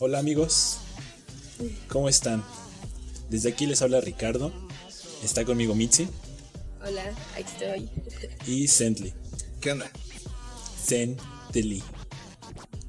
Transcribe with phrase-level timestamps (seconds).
[0.00, 0.78] Hola amigos,
[1.88, 2.42] ¿cómo están?
[3.28, 4.50] Desde aquí les habla Ricardo,
[5.22, 6.08] está conmigo Mitzi
[6.82, 7.90] Hola, aquí estoy.
[8.46, 9.12] y Sentley.
[9.60, 9.90] ¿Qué onda?
[10.82, 11.82] Sentley.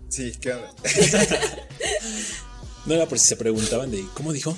[0.10, 0.74] Sí, ¿qué onda?
[2.88, 4.58] No era por si se preguntaban de, ¿cómo dijo?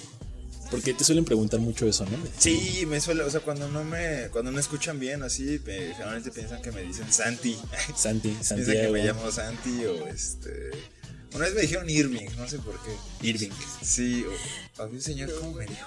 [0.72, 2.18] Porque te suelen preguntar mucho eso, ¿no?
[2.40, 6.32] Sí, me suele, o sea, cuando no me, cuando no escuchan bien así, me- generalmente
[6.32, 7.58] piensan que me dicen Santi.
[7.98, 10.72] Santi, Piensan que me llamo Santi o este.
[11.36, 13.28] Una vez me dijeron Irving, no sé por qué.
[13.28, 13.50] Irving.
[13.82, 14.24] Sí,
[14.78, 15.86] o había un señor, ¿cómo me dijo?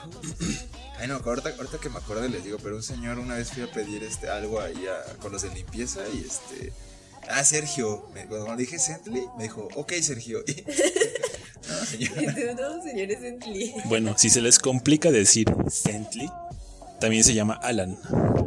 [0.99, 3.63] Ay, no, ahorita, ahorita que me acuerdo les digo, pero un señor una vez fui
[3.63, 6.73] a pedir este algo ahí a- con los de limpieza y este.
[7.29, 8.09] Ah, Sergio.
[8.15, 10.43] Me- cuando le dije Sentley, me dijo, ok, Sergio.
[11.99, 12.05] Y,
[12.55, 13.09] no, señor.
[13.87, 16.31] Bueno, si se les complica decir Sentley,
[17.01, 17.99] también se llama Alan.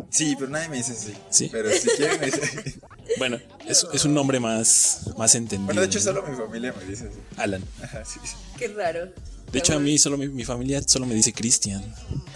[0.09, 1.13] Sí, pero nadie me dice así.
[1.29, 1.49] Sí.
[1.51, 2.81] Pero si quieren me dicen.
[3.17, 5.65] Bueno, es, es un nombre más, más entendido.
[5.65, 6.05] Bueno, de hecho, ¿no?
[6.05, 7.19] solo mi familia me dice así.
[7.35, 7.61] Alan.
[7.83, 8.19] Ajá, sí.
[8.23, 8.35] sí.
[8.57, 9.11] Qué raro.
[9.51, 11.83] De hecho, a mí solo mi, mi familia solo me dice Cristian.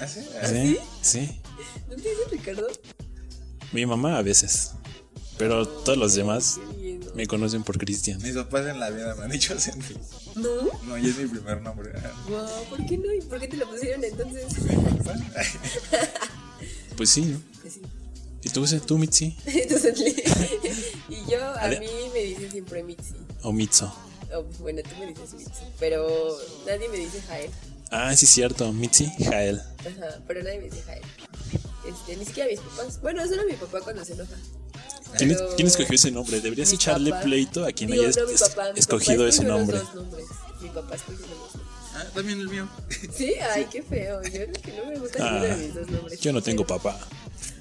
[0.02, 0.20] ¿Ah, sí?
[0.42, 0.78] Ah, ¿Sí?
[1.02, 1.42] Sí.
[1.90, 2.68] ¿No te dice Ricardo?
[3.72, 4.72] Mi mamá a veces.
[5.38, 6.60] Pero todos los demás
[7.16, 8.22] me conocen por Cristian.
[8.22, 9.98] Mis papás en la vida me han dicho Sentley.
[10.36, 10.50] ¿No?
[10.86, 11.90] No, y es mi primer nombre.
[12.28, 13.14] Wow, ¿por qué no?
[13.14, 14.46] ¿Y por qué te lo pusieron entonces?
[16.98, 17.53] Pues sí, ¿no?
[18.54, 18.76] Sí.
[18.76, 19.36] ¿Y tú, tú Mitzi?
[19.46, 19.94] Entonces,
[21.10, 23.14] y yo, a mí me dicen siempre Mitzi.
[23.42, 23.94] ¿O Mitzo?
[24.36, 25.64] Oh, bueno, tú me dices Mitzi.
[25.80, 26.08] Pero
[26.66, 27.52] nadie me dice Jael.
[27.92, 28.72] Ah, sí, cierto.
[28.74, 29.60] Mitzi, Jael.
[29.80, 31.02] Ajá, pero nadie me dice Jael.
[31.88, 33.00] Este, ni siquiera mis papás.
[33.02, 34.36] Bueno, solo mi papá cuando se enoja.
[35.18, 36.40] ¿Quién, Pero- quién escogió ese nombre?
[36.42, 37.24] Deberías Mi echarle papá.
[37.24, 39.78] pleito a quien Digo, haya no, mi papá, mi escogido papá ese nombre.
[39.78, 40.26] Los dos nombres.
[40.62, 41.62] Mi papá escogió los dos.
[41.96, 42.68] Ah, también el mío.
[43.16, 44.24] Sí, ay, qué feo.
[44.24, 46.20] Yo creo que no me gusta Ah, ninguno de mis dos nombres.
[46.20, 47.00] Yo no tengo papá.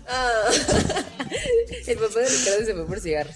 [0.09, 0.51] Ah,
[1.87, 3.35] el papá de Ricardo se fue por cigarros.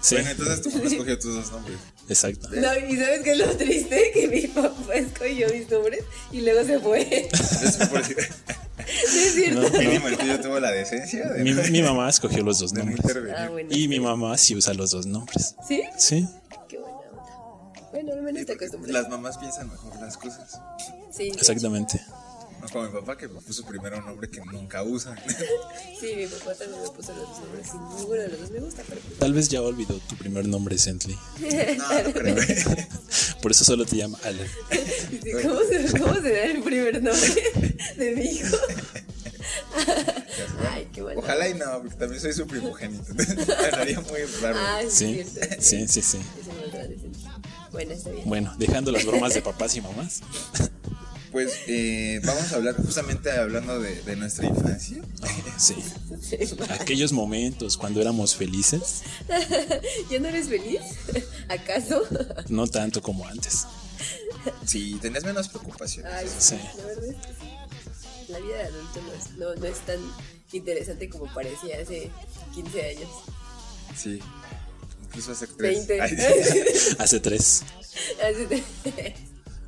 [0.00, 1.76] Sí, Bueno, entonces tu papá escogió tus dos nombres.
[2.08, 2.48] exacto.
[2.50, 4.10] No, y ¿sabes qué es lo triste?
[4.14, 7.28] Que mi papá escogió mis nombres y luego se fue.
[7.32, 9.60] Es cierto.
[9.70, 12.72] No, mínimo el tuyo tuvo la decencia de, Mi, no- mi mamá escogió los dos
[12.72, 12.98] nombres.
[13.36, 13.68] Ah, bueno.
[13.72, 15.54] Y mi mamá sí usa los dos nombres.
[15.68, 15.82] ¿Sí?
[15.98, 16.26] Sí.
[16.68, 17.22] Qué buena onda.
[17.92, 18.92] Bueno, al menos te acostumbras.
[18.92, 20.58] Las mamás piensan mejor las cosas.
[21.12, 22.00] Sí, Exactamente.
[22.60, 25.16] No como mi papá que me puso primero un nombre que nunca usa.
[25.98, 27.68] sí, mi papá también me puso los dos nombres.
[27.68, 30.46] Y ninguno de los dos me gusta, pero pues, Tal vez ya olvidó tu primer
[30.46, 31.18] nombre, Sentley.
[31.78, 32.36] No, no creo.
[33.42, 34.46] Por eso solo te llama Alan.
[35.42, 37.34] ¿cómo, se, ¿cómo se da el primer nombre
[37.96, 38.56] de mi hijo?
[40.70, 41.20] Ay, qué bueno.
[41.20, 43.04] Ojalá y no, porque también soy su primogénito.
[43.22, 44.58] Estaría muy raro.
[44.58, 45.24] Ah, sí,
[45.58, 46.18] Sí, sí, sí, más sí.
[47.72, 48.28] Bueno, está bien.
[48.28, 50.20] Bueno, dejando las bromas de papás y mamás.
[51.32, 55.00] Pues eh, vamos a hablar justamente hablando de, de nuestra infancia.
[55.58, 55.76] Sí.
[56.70, 59.02] Aquellos momentos cuando éramos felices,
[60.10, 60.80] ¿Ya no eres feliz?
[61.48, 62.02] ¿Acaso?
[62.48, 63.66] no tanto como antes.
[64.66, 66.12] Sí, tenías menos preocupaciones.
[66.12, 66.56] Ay, Sí.
[66.78, 67.50] la verdad es que sí.
[68.32, 69.98] La vida de adulto no es, no, no es tan
[70.52, 72.10] interesante como parecía hace
[72.54, 73.10] 15 años.
[73.96, 74.20] Sí.
[75.06, 75.86] Incluso hace tres.
[75.88, 76.00] 20.
[76.00, 76.94] Ay, sí.
[76.98, 77.62] Hace tres,
[78.22, 79.14] Hace-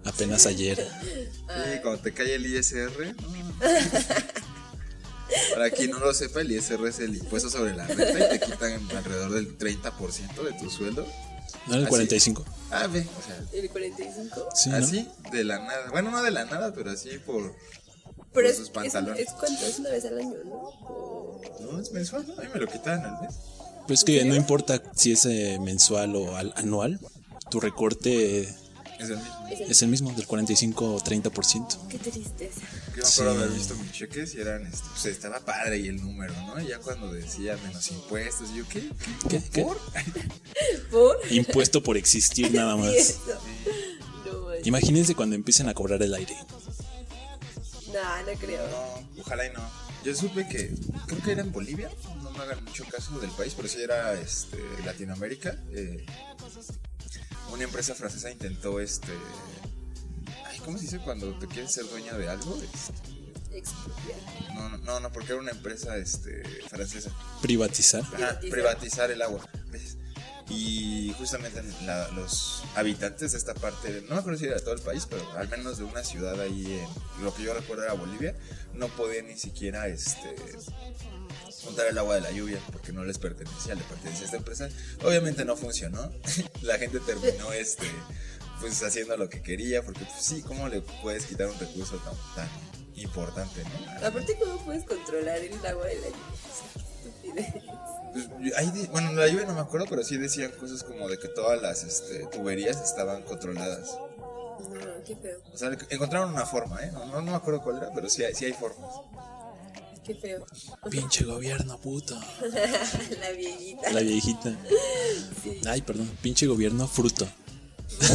[0.04, 0.76] apenas ayer.
[1.02, 3.14] Sí, cuando te cae el ISR.
[3.20, 3.52] no.
[5.54, 8.40] Para quien no lo sepa, el ISR es el impuesto sobre la renta y te
[8.46, 11.06] quitan alrededor del 30% de tu sueldo.
[11.68, 11.88] ¿No el Así.
[11.88, 12.44] 45?
[12.70, 14.48] Ah, ve, o sea, ¿El 45?
[14.54, 14.76] Sí, ¿no?
[14.76, 15.90] así de la nada.
[15.90, 17.54] Bueno, no de la nada, pero así por.
[17.54, 19.20] Pero por es, sus es, pantalones.
[19.28, 20.54] es cuánto, es una vez al año, ¿no?
[20.54, 22.34] O- No, es mensual, ¿no?
[22.34, 23.34] A mí me lo quitaban al mes.
[23.86, 26.98] Pues que no importa si es eh, mensual o al- anual,
[27.50, 28.52] tu recorte
[29.02, 29.48] Es el mismo.
[29.50, 31.78] es el- es el mismo, del 45 o 30%.
[31.88, 32.60] Qué tristeza.
[32.96, 36.00] Yo me acuerdo haber visto mis cheques y eran, este, pues estaba padre y el
[36.00, 36.60] número, ¿no?
[36.60, 38.88] Y ya cuando decía menos impuestos, yo, ¿qué?
[39.28, 39.62] ¿Qué?
[39.62, 39.78] ¿Por?
[40.90, 41.16] ¿Por?
[41.32, 43.16] Impuesto por existir nada Sí, más.
[44.26, 44.54] No.
[44.64, 46.36] Imagínense cuando empiecen a cobrar el aire.
[47.92, 48.66] no, no creo.
[48.68, 49.60] No, ojalá y no.
[50.04, 50.74] Yo supe que,
[51.06, 51.88] creo que era en Bolivia,
[52.22, 55.56] no me hagan mucho caso del país, pero sí era este, Latinoamérica.
[55.72, 56.04] eh,
[57.52, 59.12] una empresa francesa intentó, este,
[60.46, 62.58] ay, ¿cómo se dice cuando te quieres ser dueño de algo?
[62.62, 64.18] Este, Expropiar.
[64.54, 67.10] no, no, no, no, porque era una empresa este, francesa.
[67.42, 68.00] Privatizar.
[68.02, 68.50] Ajá, Privatizar.
[68.50, 69.46] privatizar el agua.
[69.70, 69.98] ¿ves?
[70.48, 74.74] Y justamente la- los habitantes de esta parte, no me acuerdo si era de todo
[74.74, 76.64] el país, pero al menos de una ciudad ahí,
[77.18, 78.34] en, lo que yo recuerdo era Bolivia,
[78.74, 80.34] no podían ni siquiera este,
[81.64, 84.68] juntar el agua de la lluvia porque no les pertenecía, le pertenecía a esta empresa.
[85.04, 86.10] Obviamente no funcionó.
[86.62, 87.86] la gente terminó este,
[88.60, 92.14] pues haciendo lo que quería, porque pues, sí, ¿cómo le puedes quitar un recurso tan,
[92.34, 92.48] tan
[92.96, 94.06] importante, no?
[94.06, 96.22] Aparte, ¿cómo puedes controlar el agua de la lluvia?
[97.22, 97.62] Qué.
[98.12, 101.08] Pues, yo- ahí di- bueno, la lluvia no me acuerdo, pero sí decían cosas como
[101.08, 103.96] de que todas las este, tuberías estaban controladas.
[104.68, 106.90] No, qué feo, O sea, encontraron una forma, ¿eh?
[106.92, 108.94] No, no, no me acuerdo cuál era, pero sí hay, sí hay formas.
[110.04, 110.44] Qué feo.
[110.90, 112.18] Pinche gobierno, puto.
[113.20, 113.90] La viejita.
[113.92, 114.56] La viejita.
[115.66, 116.10] Ay, perdón.
[116.20, 117.26] Pinche gobierno, fruto.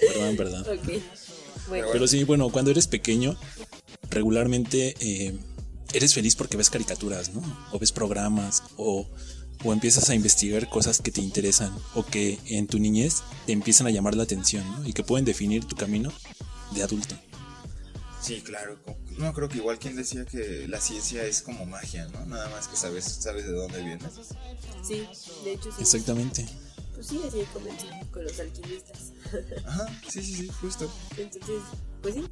[0.00, 0.64] perdón, perdón.
[1.68, 3.36] Bueno, Pero sí, bueno, cuando eres pequeño,
[4.10, 5.38] regularmente eh,
[5.92, 7.42] eres feliz porque ves caricaturas, ¿no?
[7.72, 9.06] O ves programas, o,
[9.64, 13.86] o empiezas a investigar cosas que te interesan, o que en tu niñez te empiezan
[13.86, 14.88] a llamar la atención, ¿no?
[14.88, 16.12] Y que pueden definir tu camino
[16.74, 17.14] de adulto.
[18.20, 18.78] Sí, claro.
[19.16, 22.26] No creo que igual quien decía que la ciencia es como magia, ¿no?
[22.26, 24.04] Nada más que sabes, sabes de dónde viene.
[24.82, 25.06] sí,
[25.44, 25.80] de hecho sí.
[25.80, 26.46] Exactamente.
[26.94, 29.12] Pues sí, así comenzó con los alquimistas.
[29.64, 30.92] Ajá, sí, sí, sí, justo.
[31.16, 31.62] Entonces,
[32.02, 32.28] pues sí,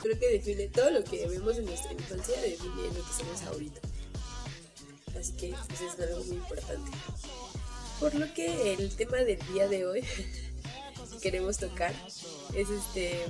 [0.00, 3.80] creo que define todo lo que vemos en nuestra infancia, define lo que somos ahorita.
[5.18, 6.90] Así que pues es algo muy importante.
[7.98, 11.92] Por lo que el tema del día de hoy que queremos tocar
[12.54, 13.24] es este,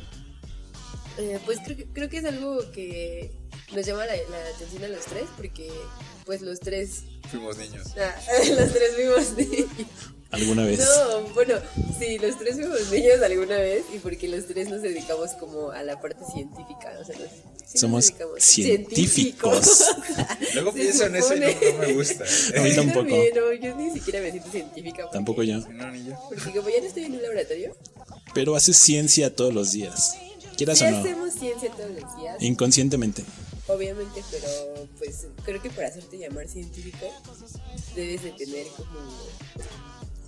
[1.19, 3.31] eh, pues creo que, creo que es algo que
[3.75, 5.71] nos llama la, la atención a los tres porque
[6.25, 7.89] pues los tres, Fuimos niños.
[7.99, 8.15] ah,
[8.59, 9.69] los tres vimos niños.
[10.31, 10.81] ¿Alguna vez?
[10.81, 11.55] No, bueno,
[11.97, 15.83] sí, los tres fuimos niños alguna vez y porque los tres nos dedicamos como a
[15.85, 16.93] la parte científica.
[17.01, 19.85] O sea, nos, sí nos Somos científicos.
[20.55, 21.47] Luego pienso en eso y no,
[21.79, 22.25] me gusta.
[22.59, 22.99] A mí tampoco.
[23.09, 25.03] también, no, yo ni siquiera me siento científica.
[25.05, 25.59] porque- Tampoco yo.
[25.69, 26.15] No, ni yo.
[26.29, 27.77] Porque como ya no estoy en un laboratorio,
[28.35, 30.17] Pero haces ciencia todos los días.
[30.57, 30.99] Quieras sí o no.
[30.99, 33.25] hacemos ciencia todos los días, Inconscientemente.
[33.67, 34.47] obviamente, pero
[34.99, 37.07] pues creo que para hacerte llamar científico
[37.97, 38.89] debes de tener como,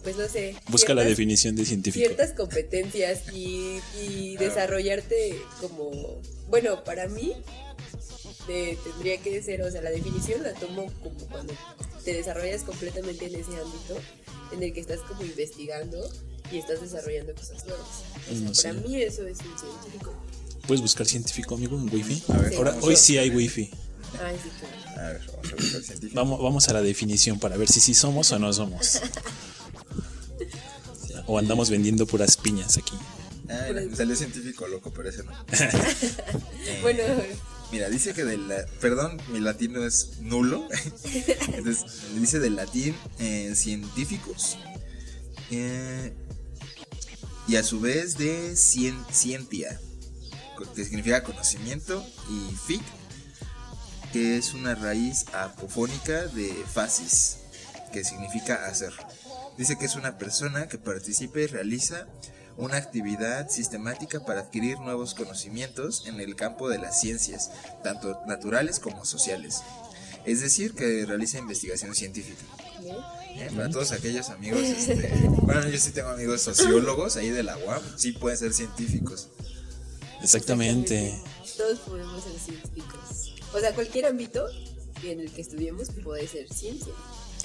[0.02, 0.56] pues no sé.
[0.68, 2.04] Busca la ciertas- definición de científico.
[2.06, 5.90] ciertas competencias y, y desarrollarte como,
[6.48, 7.32] bueno, para mí
[8.46, 11.54] de- tendría que ser, o sea, la definición la tomo como cuando
[12.04, 13.96] te desarrollas completamente en ese ámbito
[14.52, 15.98] en el que estás como investigando
[16.52, 17.86] y estás desarrollando cosas nuevas.
[17.88, 18.88] O sea, No para sé.
[18.88, 20.14] mí eso es un científico.
[20.66, 22.22] Puedes buscar científico, amigo, en wifi.
[22.28, 22.56] A ver, Sí.
[22.56, 23.70] Ahora, vamos hoy a- sí hay wifi.
[24.24, 25.00] Ay, sí, claro.
[25.00, 26.14] A ver, vamos a buscar científico.
[26.14, 29.00] Vamos, vamos a la definición para ver si sí somos o no somos.
[31.28, 32.94] O andamos vendiendo puras piñas aquí.
[33.48, 33.66] Ah,
[33.96, 35.32] salió científico loco, pero ese no.
[36.66, 37.02] Eh, Bueno,
[37.72, 38.46] Mira, dice que del...
[38.48, 40.68] la- Perdón, mi latino es nulo.
[41.52, 41.84] Entonces,
[42.16, 44.56] dice del latín eh, científicos.
[45.50, 46.12] eh,
[47.48, 49.80] y a su vez de cien- scientia,
[50.56, 52.82] co- que significa conocimiento, y fic,
[54.12, 57.38] que es una raíz apofónica de facis,
[57.92, 58.92] que significa hacer.
[59.58, 62.06] Dice que es una persona que participa y realiza
[62.56, 67.50] una actividad sistemática para adquirir nuevos conocimientos en el campo de las ciencias,
[67.84, 69.60] tanto naturales como sociales.
[70.24, 72.42] Es decir, que realiza investigación científica.
[73.38, 75.10] Eh, Para todos aquellos amigos, este,
[75.42, 79.28] bueno, yo sí tengo amigos sociólogos ahí de la UAM, sí pueden ser científicos.
[80.22, 81.20] Exactamente.
[81.56, 83.34] todos podemos ser científicos.
[83.54, 84.46] O sea, cualquier ámbito
[85.02, 86.92] en el que estudiemos puede ser ciencia.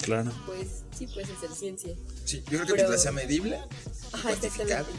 [0.02, 0.32] Claro.
[0.46, 0.68] Pues
[0.98, 1.94] sí, puedes hacer ciencia.
[2.24, 3.58] Sí, yo creo que Pero- mientras sea medible,
[4.12, 4.92] Ajá, cuantificable.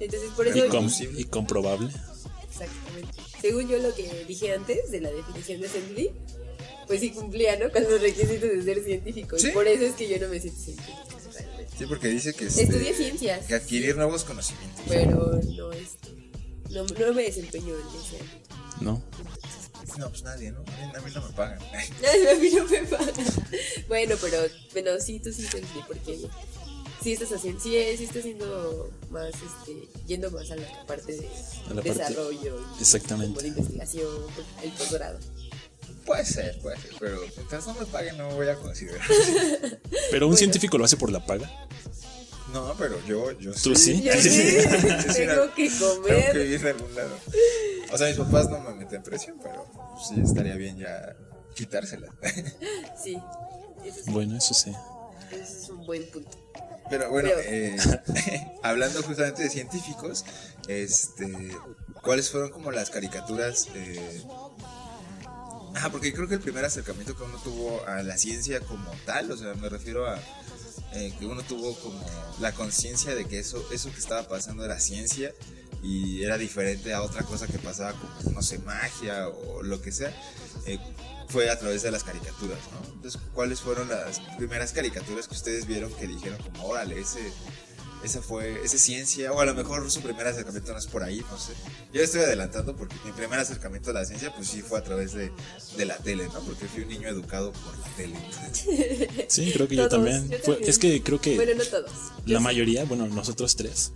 [0.00, 1.90] Entonces, por Y, eso, com- y comprobable.
[2.50, 3.12] exactamente.
[3.40, 6.10] Según yo lo que dije antes de la definición de Assembly,
[6.86, 7.70] pues sí cumplía, ¿no?
[7.70, 9.38] Con los requisitos de ser científico.
[9.38, 9.48] Sí.
[9.48, 10.98] Y por eso es que yo no me siento científica,
[11.32, 11.72] realmente.
[11.78, 13.46] Sí, porque dice que, este, Estudié ciencias.
[13.46, 14.84] que adquirir nuevos conocimientos.
[14.88, 16.08] Pero no, este,
[16.70, 18.54] no, no me desempeño en ese ámbito.
[18.80, 19.02] ¿No?
[19.98, 20.60] No, pues nadie, ¿no?
[20.60, 21.58] A mí, no me pagan.
[21.72, 23.14] A mí no me pagan.
[23.86, 24.38] Bueno, pero
[24.72, 25.46] bueno, sí, tú sí
[25.86, 26.18] porque
[27.02, 31.28] sí estás haciendo, sí, sí estás haciendo más, este, yendo más a la parte de
[31.28, 33.28] A la parte- desarrollo y Exactamente.
[33.34, 34.06] como de investigación,
[34.62, 35.18] el posgrado.
[36.04, 39.00] Puede ser, puede ser, pero mientras no me paguen no voy a considerar.
[40.10, 40.36] Pero un Bueno.
[40.36, 41.50] científico lo hace por la paga.
[42.52, 44.00] No, pero yo, yo ¿Tú sí?
[44.04, 46.38] Yo sí, Sí, tengo que Tengo que comer.
[46.38, 47.16] vivir de algún lado.
[47.92, 49.66] O sea, mis papás no me meten presión, pero
[50.06, 51.16] sí estaría bien ya
[51.56, 52.08] quitársela.
[53.02, 53.18] Sí,
[53.84, 54.70] eso, sí, Bueno, eso sí.
[55.32, 56.38] eso es un buen punto.
[56.90, 57.76] Pero bueno, Pero- eh,
[58.62, 60.24] hablando justamente de científicos,
[60.68, 61.26] este,
[62.02, 63.68] ¿cuáles fueron como las caricaturas?
[63.74, 64.22] Eh,
[65.76, 69.30] ah, porque creo que el primer acercamiento que uno tuvo a la ciencia como tal,
[69.30, 70.18] o sea, me refiero a
[70.92, 72.00] eh, que uno tuvo como
[72.40, 75.32] la conciencia de que eso, eso que estaba pasando era ciencia
[75.82, 79.92] y era diferente a otra cosa que pasaba como, no sé, magia o lo que
[79.92, 80.14] sea.
[80.66, 80.78] eh,
[81.28, 82.94] fue a través de las caricaturas, ¿no?
[82.94, 87.32] Entonces, ¿cuáles fueron las primeras caricaturas que ustedes vieron que dijeron como, órale, ese,
[88.04, 91.24] esa fue, ese ciencia, o a lo mejor su primer acercamiento no es por ahí,
[91.30, 91.52] no sé.
[91.92, 95.12] Yo estoy adelantando porque mi primer acercamiento a la ciencia, pues sí fue a través
[95.14, 95.32] de,
[95.76, 96.40] de la tele, ¿no?
[96.40, 98.14] Porque fui un niño educado por la tele.
[99.28, 100.28] Sí, creo que yo también.
[100.28, 100.70] yo Fue- también.
[100.70, 101.90] es que creo que Bueno, no todos.
[102.26, 102.44] Yo la sí.
[102.44, 103.92] mayoría, bueno, nosotros tres,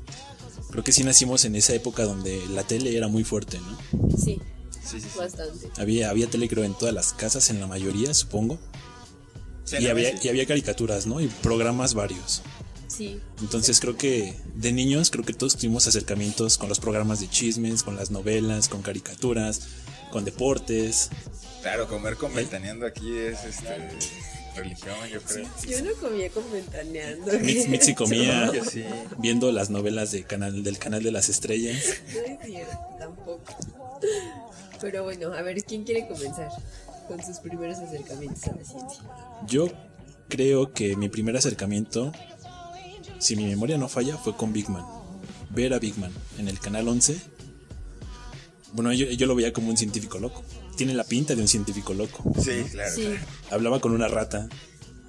[0.70, 4.08] creo que sí nacimos en esa época donde la tele era muy fuerte, ¿no?
[4.16, 4.40] Sí,
[4.82, 5.18] Sí, sí, sí.
[5.18, 5.68] bastante.
[5.76, 8.58] Había, había tele creo en todas las casas, en la mayoría, supongo.
[9.64, 11.20] Sí, y, había, y había caricaturas, ¿no?
[11.20, 12.40] Y programas varios.
[12.88, 17.28] Sí, Entonces creo que de niños creo que todos tuvimos acercamientos con los programas de
[17.28, 19.60] chismes, con las novelas, con caricaturas,
[20.10, 21.10] con deportes.
[21.62, 23.68] Claro, comer con ventaneando aquí es este
[24.56, 25.46] religión, yo creo.
[25.68, 27.32] yo no comía con ventaneando.
[27.40, 28.84] Mitzi, Mitzi comía Yo sí.
[29.18, 31.76] viendo las novelas de canal, del canal de las estrellas.
[32.14, 33.44] No es cierto, tampoco.
[34.80, 36.48] Pero bueno, a ver, ¿quién quiere comenzar
[37.06, 39.02] con sus primeros acercamientos a la ciencia?
[39.46, 39.66] Yo
[40.28, 42.12] creo que mi primer acercamiento,
[43.18, 44.84] si mi memoria no falla, fue con Big Man.
[45.50, 47.18] Ver a Big Man en el canal 11.
[48.72, 50.44] Bueno, yo, yo lo veía como un científico loco.
[50.76, 52.22] Tiene la pinta de un científico loco.
[52.36, 52.94] Sí, claro.
[52.94, 53.20] Sí, claro.
[53.50, 54.48] Hablaba con una rata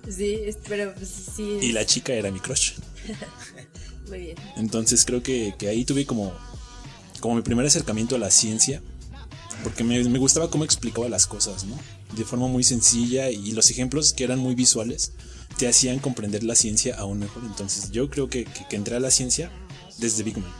[0.08, 1.60] sí, pero pues, sí.
[1.62, 2.74] y la chica era mi crush.
[4.10, 4.38] Muy bien.
[4.58, 6.34] Entonces creo que, que ahí tuve como,
[7.20, 8.82] como mi primer acercamiento a la ciencia,
[9.64, 11.78] porque me, me gustaba cómo explicaba las cosas, ¿no?
[12.16, 15.14] De forma muy sencilla y los ejemplos que eran muy visuales
[15.58, 17.44] te hacían comprender la ciencia aún mejor.
[17.46, 19.52] Entonces yo creo que, que, que entré a la ciencia
[19.98, 20.52] desde Big Man.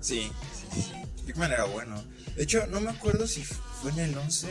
[0.00, 0.30] Sí,
[0.72, 0.92] sí, sí.
[1.26, 2.02] Big Man era bueno.
[2.36, 4.48] De hecho, no me acuerdo si fue en el 11.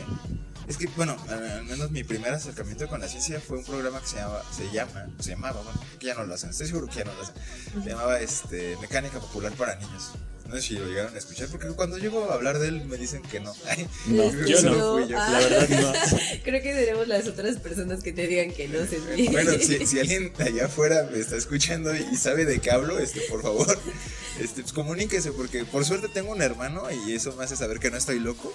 [0.66, 4.06] Es que, bueno, al menos mi primer acercamiento con la ciencia fue un programa que
[4.06, 7.00] se llama, se llama, se llamaba, bueno, que ya no lo hacen, estoy seguro que
[7.00, 7.34] ya no lo hacen.
[7.82, 10.12] Se llamaba este, Mecánica Popular para Niños.
[10.48, 12.96] No sé si lo llegaron a escuchar, porque cuando llego a hablar de él me
[12.96, 13.52] dicen que no.
[14.06, 14.92] No, yo no.
[14.98, 15.16] fui yo.
[15.18, 15.30] Ah.
[15.32, 15.92] La verdad no.
[16.44, 18.98] Creo que seremos las otras personas que te digan que no se
[19.30, 22.98] Bueno, si, si alguien de allá afuera me está escuchando y sabe de qué hablo,
[22.98, 23.66] este, por favor,
[24.38, 27.90] este, pues comuníquese, porque por suerte tengo un hermano y eso me hace saber que
[27.90, 28.52] no estoy loco.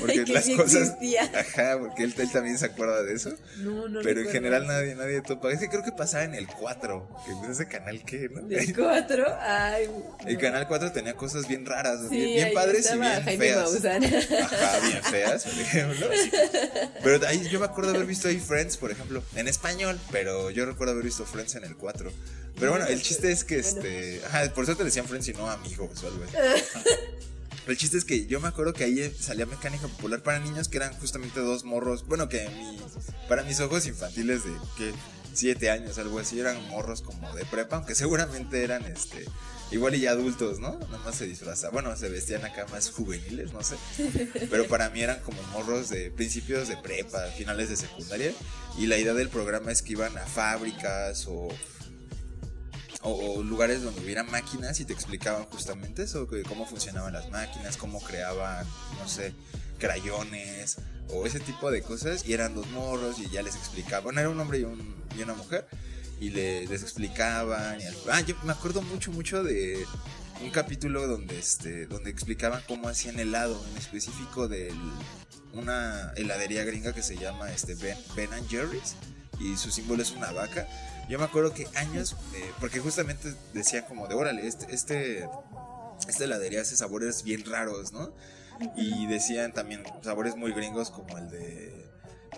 [0.00, 0.90] Porque Que las sí cosas.
[0.90, 1.24] existía.
[1.34, 3.30] Ajá, porque él, él también se acuerda de eso.
[3.58, 5.50] No, no pero en general nadie, nadie topa.
[5.52, 8.42] Es que creo que pasaba en el 4, que pues ese canal que, ¿no?
[8.42, 9.24] ¿Del 4?
[9.40, 9.88] Ay.
[10.26, 13.70] El canal 4 tenía cosas bien raras, Sí, bien, bien padres y bien Jaime feas.
[13.70, 14.04] Maussan.
[14.04, 16.08] Ajá, bien feas, por ejemplo.
[17.02, 20.64] Pero ahí yo me acuerdo haber visto ahí Friends, por ejemplo, en español, pero yo
[20.66, 22.12] recuerdo haber visto Friends en el 4.
[22.58, 24.20] Pero bueno, el chiste es que este.
[24.26, 26.36] Ajá, por eso te decían Friends y no amigos o algo así.
[27.66, 30.78] El chiste es que yo me acuerdo que ahí salía Mecánica Popular para niños, que
[30.78, 32.04] eran justamente dos morros.
[32.08, 32.76] Bueno, que mi,
[33.28, 34.92] para mis ojos infantiles de que
[35.32, 39.26] siete años, algo así, eran morros como de prepa, aunque seguramente eran este.
[39.72, 40.78] Igual y ya adultos, ¿no?
[40.78, 41.72] Nada más se disfrazaban.
[41.72, 43.76] Bueno, se vestían acá más juveniles, no sé.
[44.50, 48.32] Pero para mí eran como morros de principios de prepa, finales de secundaria.
[48.78, 51.48] Y la idea del programa es que iban a fábricas o,
[53.02, 58.00] o, lugares donde hubiera máquinas y te explicaban justamente eso, cómo funcionaban las máquinas, cómo
[58.00, 58.66] creaban,
[58.98, 59.32] no sé,
[59.78, 60.76] crayones
[61.08, 62.26] o ese tipo de cosas.
[62.26, 64.04] Y eran dos morros y ya les explicaban.
[64.04, 65.66] Bueno, era un hombre y, un- y una mujer.
[66.22, 67.80] Y le- les explicaban.
[67.80, 69.84] Y al- ah, yo me acuerdo mucho, mucho de
[70.40, 74.72] un capítulo donde, este, donde explicaban cómo hacían helado, en específico de
[75.52, 78.94] una heladería gringa que se llama este, Ben, Ben and Jerry's.
[79.40, 80.68] Y su símbolo es una vaca.
[81.08, 85.28] Yo me acuerdo que años, eh, porque justamente decían como de, órale, este, este,
[86.08, 88.14] esta heladería hace sabores bien raros, ¿no?
[88.76, 91.81] Y decían también sabores muy gringos como el de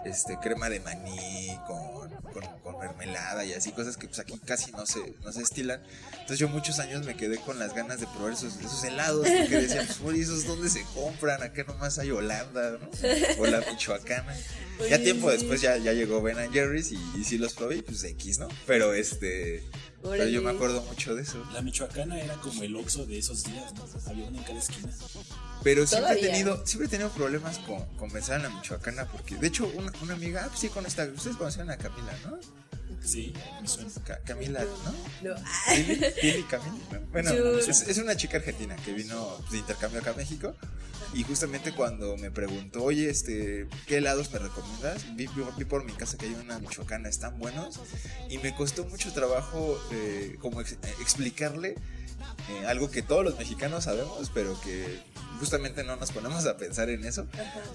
[0.05, 4.73] este crema de maní con, con, con mermelada y así, cosas que pues aquí casi
[4.73, 5.83] no se, no se estilan.
[6.13, 9.61] Entonces yo muchos años me quedé con las ganas de probar esos, esos helados, porque
[9.61, 11.43] decían, pues, "Uy, ¿esos dónde se compran?
[11.43, 12.89] Acá nomás hay Holanda, ¿no?
[13.39, 14.35] O la Michoacana.
[14.91, 18.03] Ya tiempo después ya, ya llegó Ben and Jerry's y, y sí los probé, pues
[18.05, 18.49] X, ¿no?
[18.67, 19.63] Pero este...
[20.03, 21.43] Pero yo me acuerdo mucho de eso.
[21.55, 23.87] La Michoacana era como el Oxxo de esos días, ¿no?
[24.07, 24.93] Había una en cada esquina.
[25.64, 29.35] Pero siempre he tenido, siempre he tenido problemas con, con pensar en la Michoacana, porque
[29.37, 32.38] de hecho una, una amiga, ah, pues sí, con esta, ustedes conocen a Camila, ¿no?
[33.02, 33.90] Sí, me suena.
[34.06, 34.64] Ca- Camila,
[35.23, 35.30] ¿no?
[35.35, 35.42] No.
[36.49, 36.80] Camila.
[36.92, 37.00] ¿no?
[37.12, 40.54] Bueno, es, es una chica argentina que vino de intercambio acá a México.
[41.12, 45.04] Y justamente cuando me preguntó, oye, este, ¿qué helados me recomiendas?
[45.16, 47.78] Vi, vi- vi por mi casa que hay una michoacana, están buenos.
[48.30, 51.76] Y me costó mucho trabajo eh, como ex- explicarle
[52.49, 55.00] eh, algo que todos los mexicanos sabemos, pero que
[55.41, 57.26] justamente no nos ponemos a pensar en eso.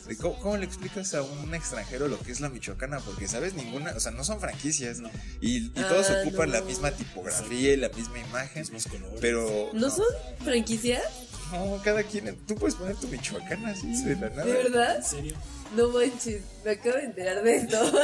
[0.07, 2.99] De ¿Cómo, cómo le explicas a un extranjero lo que es la michoacana?
[2.99, 3.53] Porque, ¿sabes?
[3.53, 4.99] Ninguna, o sea, no son franquicias.
[4.99, 5.09] No.
[5.41, 6.65] Y, y todos Ah, ocupan la no.
[6.65, 8.61] misma tipografía y la misma imagen.
[8.61, 9.17] Mismos colores.
[9.21, 9.69] Pero.
[9.73, 10.05] ¿No son
[10.43, 11.03] franquicias?
[11.51, 12.35] No, cada quien.
[12.47, 14.45] Tú puedes poner tu michoacana así de la nada.
[14.45, 14.95] ¿De verdad?
[14.97, 15.35] ¿En serio?
[15.75, 17.91] No manches, me acabo de enterar de esto.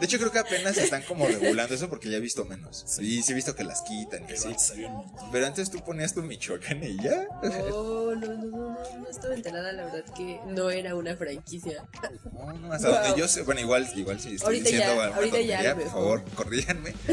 [0.00, 2.82] De hecho, creo que apenas están como regulando eso porque ya he visto menos.
[2.88, 4.84] Sí, sí he visto que las quitan y Pero así.
[5.30, 7.24] Pero antes tú ponías tu Michoacán y ya.
[7.40, 11.84] No, no, no, no, no, no estaba enterada, la verdad que no era una franquicia.
[12.32, 12.98] No, no, hasta Wow.
[13.00, 13.42] donde yo sé.
[13.42, 16.24] Bueno, igual, igual si estoy Ahorita diciendo ya, ahorita ya, tontería, a lo por favor,
[16.34, 16.94] corríjanme.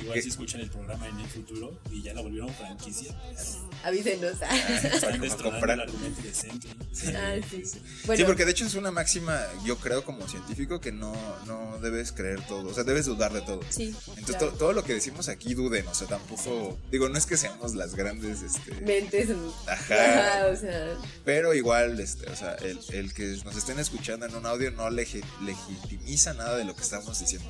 [0.00, 0.22] Igual ¿Qué?
[0.22, 4.32] si escuchan el programa en el futuro y ya la volvieron franquicia, pues, Avísenos.
[4.32, 5.70] están Como destronando comprar.
[5.76, 6.74] el argumento de Century.
[7.16, 7.64] Ah, sí.
[7.64, 11.12] Sí, Bueno, porque de hecho es una máxima, yo creo como científico, que no,
[11.46, 13.60] no debes creer todo, o sea, debes dudar de todo.
[13.70, 13.94] sí.
[14.08, 14.52] Entonces claro.
[14.52, 17.74] to- todo lo que decimos aquí duden, o sea, tampoco, digo, no es que seamos
[17.74, 19.30] las grandes, este, Mentes.
[19.66, 19.94] Ajá.
[19.94, 24.34] Ajá, o sea, pero igual, este, o sea, el, el que nos estén escuchando en
[24.34, 27.48] un audio no legi- legitimiza nada de lo que estamos diciendo.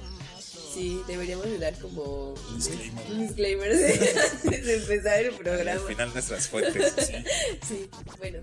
[0.74, 3.04] sí, deberíamos de dar como Un disclaimer.
[3.10, 5.80] un disclaimer de- de empezar el Al programa.
[5.88, 6.92] final nuestras fuentes.
[7.06, 7.14] Sí.
[7.68, 8.38] Sí, bueno.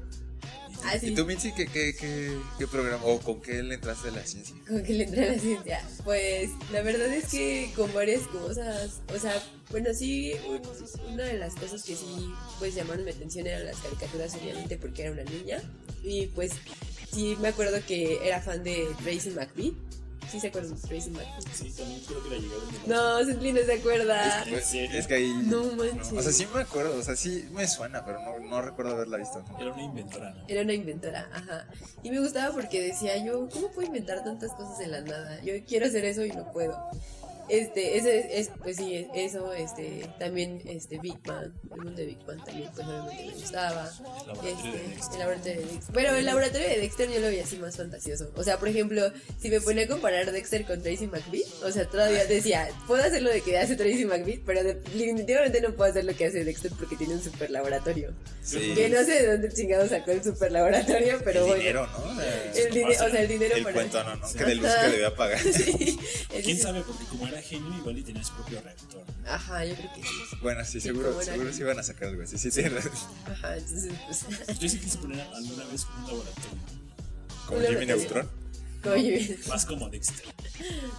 [0.77, 1.07] Y tú, Ah, sí.
[1.07, 4.25] ¿Y tú, Mitzi, qué, qué, qué, qué programa o con qué le entraste a la
[4.25, 4.55] ciencia?
[4.67, 5.81] Con que le entra a la ciencia.
[6.03, 9.01] Pues la verdad es que con varias cosas.
[9.13, 9.41] O sea,
[9.71, 10.61] bueno, sí, un-
[11.13, 12.05] una de las cosas que sí
[12.59, 15.61] pues llamaron mi atención eran las caricaturas, obviamente, porque era una niña.
[16.03, 16.51] Y pues
[17.11, 19.73] sí me acuerdo que era fan de Tracy McBee.
[20.29, 21.53] Sí se acuerdan de Tracy McBee.
[21.53, 24.43] Sí, también creo que la llegaron de No, Sentley no se acuerda.
[24.43, 24.99] ¿En serio?
[24.99, 25.33] Es que ahí.
[25.45, 26.13] No manches.
[26.13, 29.17] O sea, sí me acuerdo, o sea, sí me suena, pero no, no recuerdo haberla
[29.17, 29.43] visto.
[29.59, 30.43] Era una inventora, ¿no?
[30.47, 31.67] Era una inventora, ajá.
[32.03, 35.41] Y me gustaba porque decía yo, ¿cómo puedo inventar tantas cosas en la nada?
[35.43, 36.77] Yo quiero hacer eso y no puedo.
[37.49, 42.05] Este, ese es, pues sí, es- eso, este, también, este, Big Bang, el mundo de
[42.05, 43.89] Big Bang también, pues obviamente me gustaba.
[43.89, 45.93] El laboratorio de Este, el laboratorio de Dexter.
[45.93, 48.31] Pero el laboratorio de Dexter yo lo veía así más fantasioso.
[48.35, 51.85] O sea, por ejemplo, si me ponía a comparar Dexter con Tracy McBee, o sea,
[51.89, 56.05] todavía decía, puedo hacer lo de que hace Tracy McBee, pero definitivamente no puedo hacer
[56.05, 58.13] lo que hace Dexter porque tiene un super laboratorio.
[58.43, 58.73] Sí.
[58.75, 61.59] Que no sé de dónde chingado sacó el super laboratorio, pero el bueno.
[61.59, 62.21] dinero, ¿no?
[62.55, 63.73] El dinero, o sea, el dinero el para.
[63.75, 64.37] cuento, no, no, Sí.
[64.37, 65.39] que de luz que debía pagar.
[65.57, 65.99] Sí,
[66.43, 66.81] ¿Quién sabe?
[66.81, 69.03] Porque como era genio, igual y tenía su propio reactor.
[69.27, 70.09] Ajá, yo creo que sí.
[70.41, 72.37] Bueno, sí, Sí, seguro, seguro sí van a sacar algo así.
[72.37, 72.91] Sí, sí, razón.
[73.25, 74.59] Ajá, entonces, pues.
[74.59, 76.59] Yo sí quise poner alguna vez un laboratorio.
[77.47, 77.85] Como Jimmy.
[77.85, 78.29] Neutron.
[78.83, 80.25] Como yo- Más como Dexter.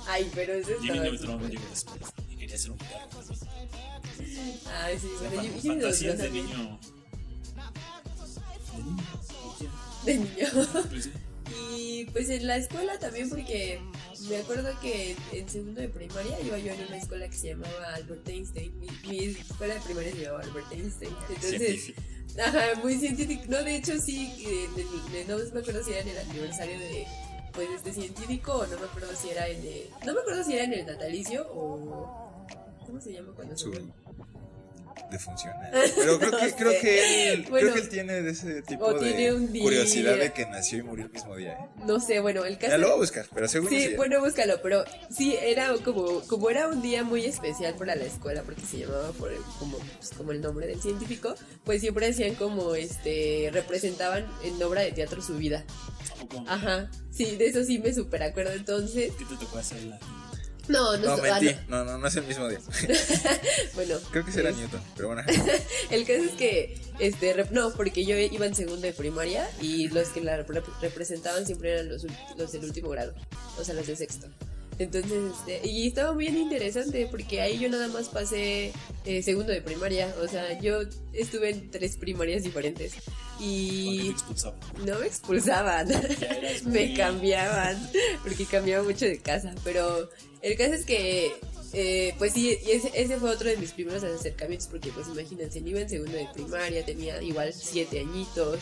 [0.07, 3.09] Ay, pero eso Jimmy estaba Neutron llegó después y quería hacer un carro.
[4.83, 6.47] Ay, sí, bueno, Jimmy fantasías Neutron de también.
[6.47, 6.81] niño.
[10.05, 10.29] De niño.
[10.39, 10.85] De niño.
[10.91, 11.13] Pues sí.
[11.75, 13.81] Y pues en la escuela también, porque
[14.29, 17.95] me acuerdo que en segundo de primaria iba yo en una escuela que se llamaba
[17.95, 18.79] Albert Einstein.
[18.79, 21.15] Mi, mi escuela de primaria se llamaba Albert Einstein.
[21.29, 21.93] Entonces.
[22.39, 23.45] Ajá, muy científico.
[23.49, 26.79] No, de hecho sí, eh, de- de- no me acuerdo si era en el aniversario
[26.79, 27.07] de
[27.53, 30.53] pues este científico o no me acuerdo si era en el, no me acuerdo si
[30.53, 32.47] era en el natalicio o
[32.87, 33.69] ¿cómo se llama cuando se
[35.11, 35.71] de funcionar.
[35.97, 36.81] Pero creo que, No creo sé.
[36.81, 40.79] que él, Bueno, creo que él tiene de ese tipo de curiosidad de que nació
[40.79, 41.53] y murió el mismo día.
[41.53, 41.59] ¿eh?
[41.87, 43.95] No sé, bueno, el caso Ya lo voy a buscar, pero seguro Sí, sí.
[43.97, 48.43] bueno, búscalo, pero sí, era como, como era un día muy especial para la escuela,
[48.43, 51.35] porque se llamaba por el- como, pues, como el nombre del científico,
[51.65, 55.65] pues siempre hacían como, este, representaban en obra de teatro su vida.
[56.47, 59.13] Ajá, sí, de eso sí me super acuerdo entonces.
[59.19, 59.99] ¿Qué te tocó hacer la
[60.69, 61.57] No, no, No, ah, mentí.
[61.69, 62.59] No, no, no es el mismo día.
[62.59, 62.95] no.
[63.75, 65.23] Bueno, Creo que será es- Newton, pero bueno.
[65.91, 69.89] El caso es que, este, rep- no, porque yo iba en segundo de primaria y
[69.89, 72.05] los que la rep- representaban siempre eran los,
[72.37, 73.15] los del último grado,
[73.59, 74.27] o sea, los de sexto.
[74.81, 78.73] Entonces, este, y estaba bien interesante porque ahí yo nada más pasé
[79.05, 83.45] eh, segundo de primaria, o sea, yo estuve en tres primarias diferentes ¿Por qué te
[83.45, 84.61] y expulsaban?
[84.87, 85.89] no me expulsaban,
[86.67, 87.91] me cambiaban
[88.23, 90.11] porque cambiaba mucho de casa, pero
[90.43, 91.33] el caso es que
[91.73, 95.81] eh, pues sí, ese, ese fue otro de mis primeros acercamientos porque pues imagínense, iba
[95.81, 98.61] en segundo de primaria, tenía igual siete añitos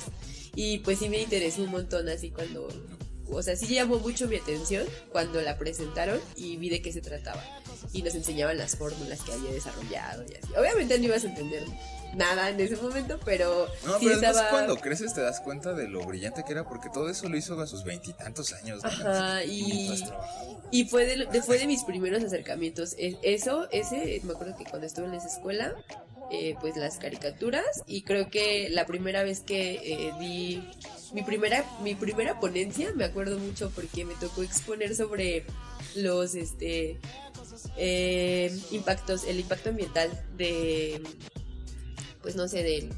[0.55, 2.67] y pues sí me interesó un montón así cuando,
[3.29, 7.01] o sea, sí llamó mucho mi atención cuando la presentaron y vi de qué se
[7.01, 7.45] trataba
[7.93, 10.53] y nos enseñaban las fórmulas que había desarrollado y así.
[10.59, 11.63] Obviamente no ibas a entender
[12.17, 14.51] nada en ese momento, pero No, sí pero además estaba...
[14.51, 17.61] cuando creces te das cuenta de lo brillante que era, porque todo eso lo hizo
[17.61, 18.83] a sus veintitantos años.
[18.83, 18.89] ¿no?
[18.89, 20.03] Ajá, Y
[20.71, 20.85] y...
[20.87, 22.95] fue de, de- fue de mis primeros acercamientos.
[22.99, 25.75] E- Eso, ese, me acuerdo que cuando estuve en esa escuela,
[26.33, 27.65] eh, pues las caricaturas.
[27.87, 30.63] Y creo que la primera vez que eh, di
[31.13, 35.45] mi primera, mi primera ponencia, me acuerdo mucho porque me tocó exponer sobre
[35.95, 36.99] los este
[37.77, 41.01] eh, impactos, el impacto ambiental de,
[42.27, 42.91] pues no sé, del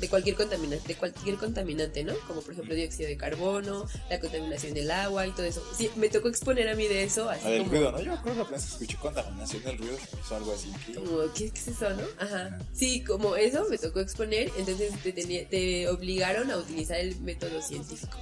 [0.00, 2.14] de cualquier contaminante, de cualquier contaminante, ¿no?
[2.26, 5.62] Como por ejemplo dióxido de carbono, la contaminación del agua y todo eso.
[5.78, 8.00] Sí, me tocó exponer a mí de eso, así La del como, ruido, ¿no?
[8.02, 10.72] Yo acuerdo que apenas escuché contaminación del ruido, hizo algo así.
[10.92, 12.02] como, ¿qué, qué es eso, no?
[12.18, 12.58] Ajá.
[12.74, 17.62] Sí, como eso me tocó exponer, entonces te, tenía- te obligaron a utilizar el método
[17.62, 18.18] científico.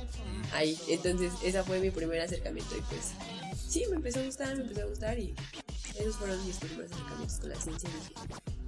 [0.52, 3.12] Ahí, entonces esa fue mi primer acercamiento y pues
[3.68, 5.35] sí, me empezó a gustar, me empezó a gustar y
[5.98, 7.88] esos fueron mis primeros acercamientos con la ciencia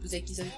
[0.09, 0.53] pues aquí soy.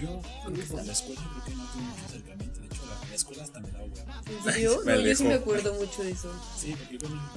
[0.00, 2.60] Yo creo que por la escuela creo que no tuve mucho acercamiento.
[2.60, 4.22] De hecho, la, la escuela hasta me da hueva.
[4.26, 4.80] ¿En serio?
[4.84, 6.32] Me no, yo sí me acuerdo mucho de eso.
[6.58, 7.30] Sí, porque yo no,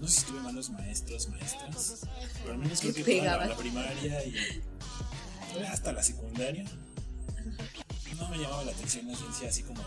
[0.00, 2.06] no sé si tuve malos maestros, maestras,
[2.42, 4.62] pero al menos creo ¿Qué que toda la, la primaria y
[5.66, 6.64] hasta la secundaria
[8.18, 9.82] no me llamaba la atención la ciencia así como,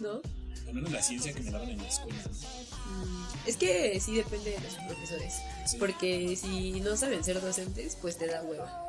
[0.00, 0.20] ¿No?
[0.68, 2.18] al menos la ciencia que me daban en la escuela.
[2.24, 5.34] Mm, Es que sí depende de los profesores.
[5.66, 5.76] Sí.
[5.78, 8.81] Porque si no saben ser docentes, pues te da hueva.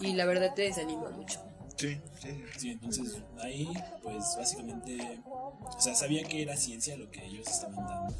[0.00, 1.40] Y la verdad te desanima mucho.
[1.76, 2.44] Sí, sí.
[2.56, 3.68] Sí, entonces ahí,
[4.02, 8.14] pues básicamente, o sea, sabía que era ciencia lo que ellos estaban dando,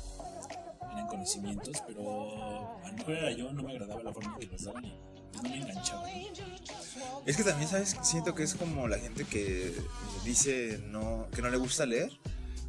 [0.92, 4.64] eran conocimientos, pero a lo mejor era yo, no me agradaba la forma que los
[4.64, 4.94] daban y
[5.32, 6.06] pues, no me enganchaba.
[6.08, 7.22] ¿no?
[7.26, 7.96] Es que también, ¿sabes?
[8.02, 9.72] Siento que es como la gente que
[10.24, 12.10] dice no, que no le gusta leer.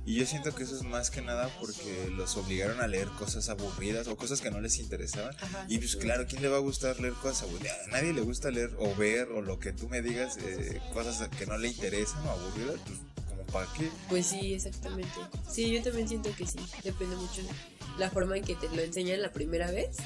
[0.06, 3.50] Y yo siento que eso es más que nada porque los obligaron a leer cosas
[3.50, 5.36] aburridas o cosas que no les interesaban.
[5.42, 7.76] Ajá, Y pues claro, ¿quién le va a gustar leer cosas aburridas?
[7.88, 11.28] A nadie le gusta leer o ver o lo que tú me digas, eh, cosas
[11.30, 12.80] que no le interesan o aburridas.
[12.86, 13.90] Pues como para qué.
[14.08, 15.10] Pues sí, exactamente.
[15.52, 16.60] Sí, yo también siento que sí.
[16.84, 17.50] Depende mucho de
[17.98, 19.98] la forma en que te lo enseñan la primera vez.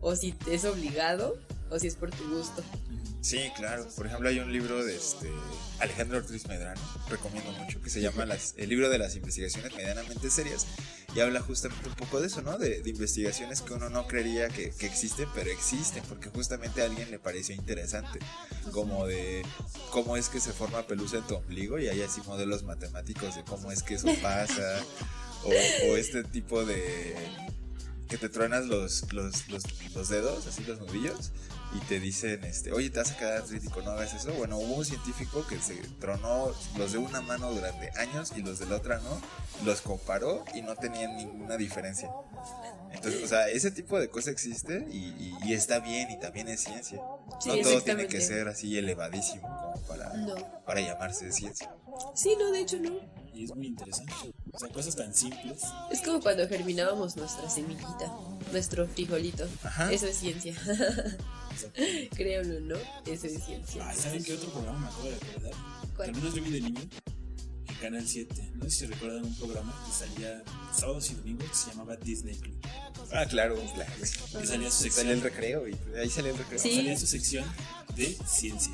[0.00, 1.38] O si te es obligado.
[1.70, 2.62] O si es por tu gusto.
[3.24, 3.88] Sí, claro.
[3.96, 5.32] Por ejemplo, hay un libro de este
[5.78, 10.28] Alejandro Ortiz Medrano, recomiendo mucho, que se llama las, El libro de las investigaciones medianamente
[10.28, 10.66] serias.
[11.16, 12.58] Y habla justamente un poco de eso, ¿no?
[12.58, 17.10] De, de investigaciones que uno no creería que, existen, pero existen, porque justamente a alguien
[17.10, 18.18] le pareció interesante.
[18.72, 19.42] Como de
[19.90, 23.44] cómo es que se forma pelusa en tu ombligo, y hay así modelos matemáticos de
[23.44, 24.82] cómo es que eso pasa.
[25.44, 27.16] O, o este tipo de
[28.06, 31.32] que te truenas los, los dedos, así los nudillos,
[31.74, 34.32] y te dicen, este, oye, te vas a quedar crítico, no hagas eso.
[34.34, 38.58] Bueno, hubo un científico que se tronó los de una mano durante años y los
[38.60, 39.20] de la otra no,
[39.64, 42.10] los comparó y no tenían ninguna diferencia.
[42.92, 46.48] Entonces, o sea, ese tipo de cosa existe y, y- y está bien y también
[46.48, 47.00] es ciencia.
[47.40, 50.34] Sí, no todo tiene que ser así elevadísimo como para, No.
[50.64, 51.74] para llamarse ciencia.
[52.14, 52.92] Sí, no, de hecho no.
[53.32, 54.12] Y es muy interesante.
[54.52, 55.62] O sea, cosas tan simples.
[55.90, 58.12] Es como cuando germinábamos nuestra semillita,
[58.52, 59.44] nuestro frijolito.
[59.64, 59.92] Ajá.
[59.92, 60.54] Eso es ciencia.
[62.14, 62.76] Créanlo, ¿no?
[63.10, 63.88] Eso es ciencia.
[63.88, 65.52] ay, ¿saben qué otro programa me acabo de acordar?
[65.96, 66.12] ¿Cuál?
[66.14, 66.80] menos yo vi de niño
[67.68, 68.52] en Canal 7.
[68.54, 70.42] No sé si recuerdan un programa que salía
[70.76, 72.56] sábados y domingos que se llamaba Disney Club.
[73.12, 73.92] Ah, claro, claro.
[73.98, 75.08] Que salía su Salía sección.
[75.08, 76.58] el recreo y ahí salía el recreo.
[76.58, 76.74] Sí.
[76.76, 77.44] salía su sección
[77.96, 78.72] de ciencia.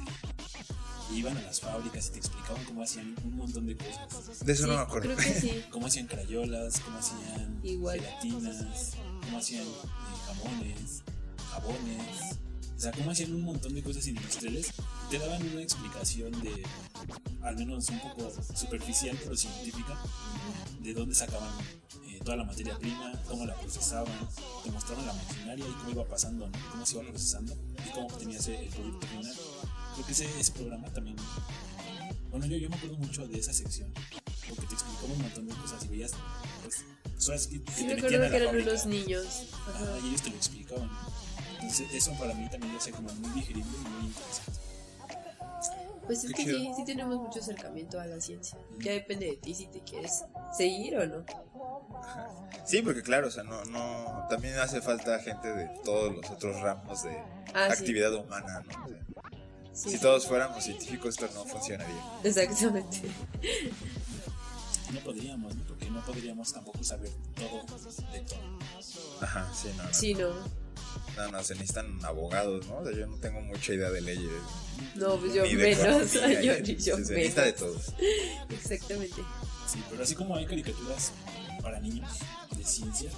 [1.13, 4.45] Iban a las fábricas y te explicaban cómo hacían un montón de cosas.
[4.47, 5.13] De eso Sí, no me acuerdo.
[5.15, 5.65] creo que sí.
[5.71, 7.99] Cómo hacían crayolas, cómo hacían Igual.
[8.01, 8.93] gelatinas,
[9.25, 9.75] cómo hacían eh,
[10.27, 11.03] jamones,
[11.51, 12.39] jabones.
[12.81, 14.73] O sea, cómo hacían un montón de cosas industriales.
[15.11, 16.63] Te daban una explicación de,
[17.43, 20.01] al menos un poco superficial, pero científica,
[20.81, 21.51] de dónde sacaban
[22.09, 24.11] eh, toda la materia prima, cómo la procesaban,
[24.65, 26.59] te mostraban la maquinaria y cómo iba pasando, ¿no?
[26.71, 27.55] cómo se iba procesando
[27.87, 29.35] y cómo obtenías el producto final.
[29.93, 31.17] Creo que ese, ese programa también.
[32.31, 33.93] Bueno, yo, yo me acuerdo mucho de esa sección,
[34.49, 36.13] porque te explicaba un montón de cosas y veías,
[36.63, 36.85] pues,
[37.17, 38.71] cosas que, que Sí, te me metían acuerdo a que la eran fábrica.
[38.71, 39.27] unos niños.
[39.69, 39.99] Ajá, Ajá.
[40.03, 40.91] y ellos te lo explicaban.
[41.61, 44.61] Entonces, eso para mí también lo hace como muy digerible y muy interesante.
[46.07, 46.59] Pues es Qué que chido.
[46.59, 48.59] sí, sí tenemos mucho acercamiento a la ciencia.
[48.81, 50.25] Ya depende de ti si te quieres
[50.57, 51.25] seguir o no.
[52.65, 56.61] Sí, porque claro, o sea, no, no, también hace falta gente de todos los otros
[56.61, 57.17] ramos de
[57.55, 57.81] Ah, sí.
[57.81, 58.85] actividad humana, ¿no?
[58.85, 59.01] O sea,
[59.73, 60.03] Sí, si sí.
[60.03, 62.03] todos fuéramos científicos, esto no funcionaría.
[62.25, 63.03] Exactamente.
[64.93, 65.65] No podríamos, ¿no?
[65.65, 67.63] porque no podríamos tampoco saber todo
[68.13, 68.59] de todo.
[69.21, 69.95] Ajá, sí, no, no.
[69.95, 70.29] Sí, no.
[71.17, 72.79] No, no, se necesitan abogados, ¿no?
[72.79, 74.31] O sea, yo no tengo mucha idea de leyes.
[74.95, 76.15] No, pues yo menos.
[76.15, 77.93] economía, yo, yo se necesita de todos.
[78.49, 79.23] Exactamente.
[79.67, 81.13] Sí, pero así como hay caricaturas
[81.63, 82.11] para niños
[82.57, 83.11] de ciencia,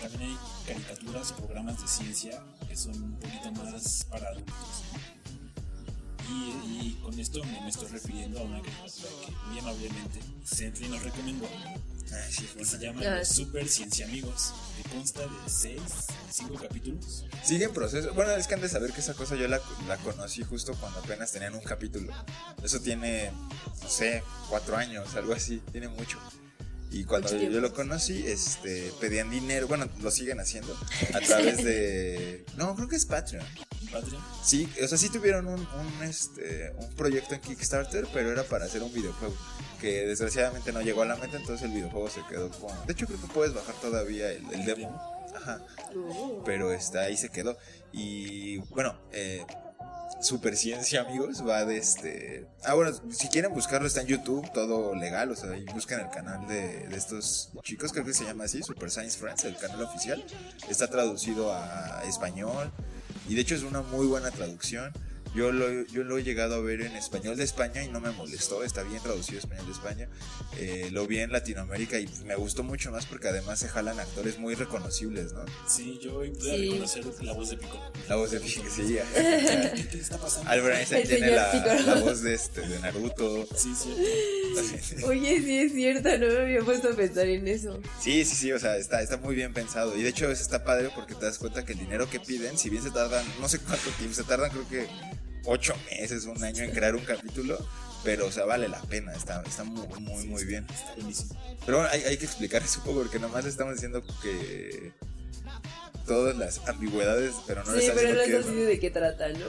[0.00, 4.84] también hay caricaturas o programas de ciencia que son un poquito más para adultos.
[6.28, 8.70] Y, y con esto me, me estoy refiriendo a una que
[9.48, 11.48] muy amablemente Sentley nos recomendó,
[12.10, 13.28] Ay, sí, que se llama Los.
[13.28, 15.80] Super Ciencia Amigos, que consta de 6,
[16.30, 17.24] 5 capítulos.
[17.44, 18.14] Sigue en proceso.
[18.14, 21.00] Bueno, es que han de saber que esa cosa yo la, la conocí justo cuando
[21.00, 22.12] apenas tenían un capítulo.
[22.62, 23.30] Eso tiene,
[23.82, 25.60] no sé, cuatro años, algo así.
[25.70, 26.18] Tiene mucho.
[26.90, 27.68] Y cuando Mucho yo tiempo.
[27.68, 30.74] lo conocí, este, pedían dinero, bueno, lo siguen haciendo
[31.14, 33.44] a través de, no, creo que es Patreon.
[33.92, 34.22] Patreon.
[34.42, 38.64] Sí, o sea, sí tuvieron un, un, este, un proyecto en Kickstarter, pero era para
[38.64, 39.36] hacer un videojuego
[39.80, 42.74] que desgraciadamente no llegó a la meta, entonces el videojuego se quedó con...
[42.86, 45.00] De hecho, creo que puedes bajar todavía el, el demo.
[45.36, 45.60] Ajá,
[46.44, 47.56] pero está ahí se quedó.
[47.92, 49.44] Y bueno, eh,
[50.20, 52.46] Superciencia, amigos, va de este...
[52.64, 56.10] Ah, bueno, si quieren buscarlo está en YouTube, todo legal, o sea, ahí buscan el
[56.10, 59.82] canal de, de estos chicos, creo que se llama así, Super Science Friends, el canal
[59.82, 60.24] oficial.
[60.68, 62.72] Está traducido a español
[63.28, 64.92] y de hecho es una muy buena traducción.
[65.38, 68.10] Yo lo, yo lo he llegado a ver en español de España y no me
[68.10, 70.08] molestó, está bien traducido español de España.
[70.56, 74.40] Eh, lo vi en Latinoamérica y me gustó mucho más porque además se jalan actores
[74.40, 75.44] muy reconocibles, ¿no?
[75.68, 76.70] Sí, yo pude Sí.
[76.70, 77.80] reconocer la voz de Pico.
[78.08, 80.50] La voz de Pico, sí, ¿Qué, qué está pasando?
[80.50, 83.46] Albert Einstein El tiene señor la, la voz de, este, de Naruto.
[83.56, 83.94] Sí, sí.
[85.04, 87.78] Oye, sí es cierto, no me había puesto a pensar en eso.
[88.00, 89.96] Sí, sí, sí, o sea, está, está muy bien pensado.
[89.96, 92.58] Y de hecho eso está padre porque te das cuenta que el dinero que piden,
[92.58, 94.88] si bien se tardan, no sé cuánto tiempo, se tardan creo que
[95.44, 97.58] ocho meses, un año en crear un capítulo,
[98.04, 100.66] pero o sea, vale la pena, está, está muy, muy, muy bien.
[100.72, 101.40] Está buenísimo.
[101.64, 104.92] Pero hay, hay que explicar eso porque nomás estamos diciendo que
[106.06, 109.46] todas las ambigüedades, pero no sí, les pero no es, decidido de qué trata, ¿no?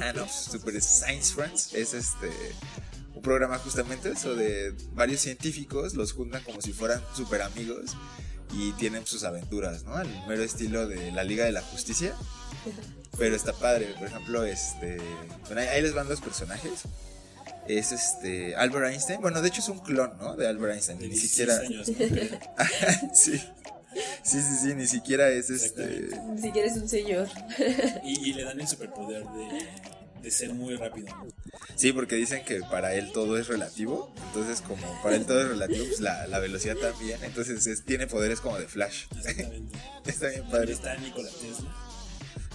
[0.00, 2.28] Ah, no, Super Science Friends es este
[3.14, 7.96] un programa justamente eso de varios científicos los juntan como si fueran super amigos
[8.52, 9.94] y tienen sus aventuras, ¿no?
[9.94, 12.14] Al mero estilo de la Liga de la Justicia.
[13.18, 14.98] Pero está padre, por ejemplo, este,
[15.46, 16.82] bueno, ahí- ahí les van los personajes.
[17.68, 20.36] Es este Albert Einstein, bueno, de hecho es un clon, ¿no?
[20.36, 21.48] De Albert Einstein, De ni 16
[21.86, 22.34] siquiera
[23.14, 23.42] sí.
[24.24, 26.08] Sí, sí, sí, ni siquiera es este
[26.40, 27.28] Si quieres un señor.
[28.04, 29.68] Y, y le dan el superpoder de,
[30.20, 31.06] de ser muy rápido.
[31.76, 34.12] Sí, porque dicen que para él todo es relativo.
[34.26, 37.22] Entonces, como para él todo es relativo, pues la, la velocidad también.
[37.22, 39.04] Entonces, es- tiene poderes como de Flash.
[39.16, 39.78] Exactamente.
[40.06, 40.72] Está bien padre.
[40.72, 41.74] está Nikola Tesla,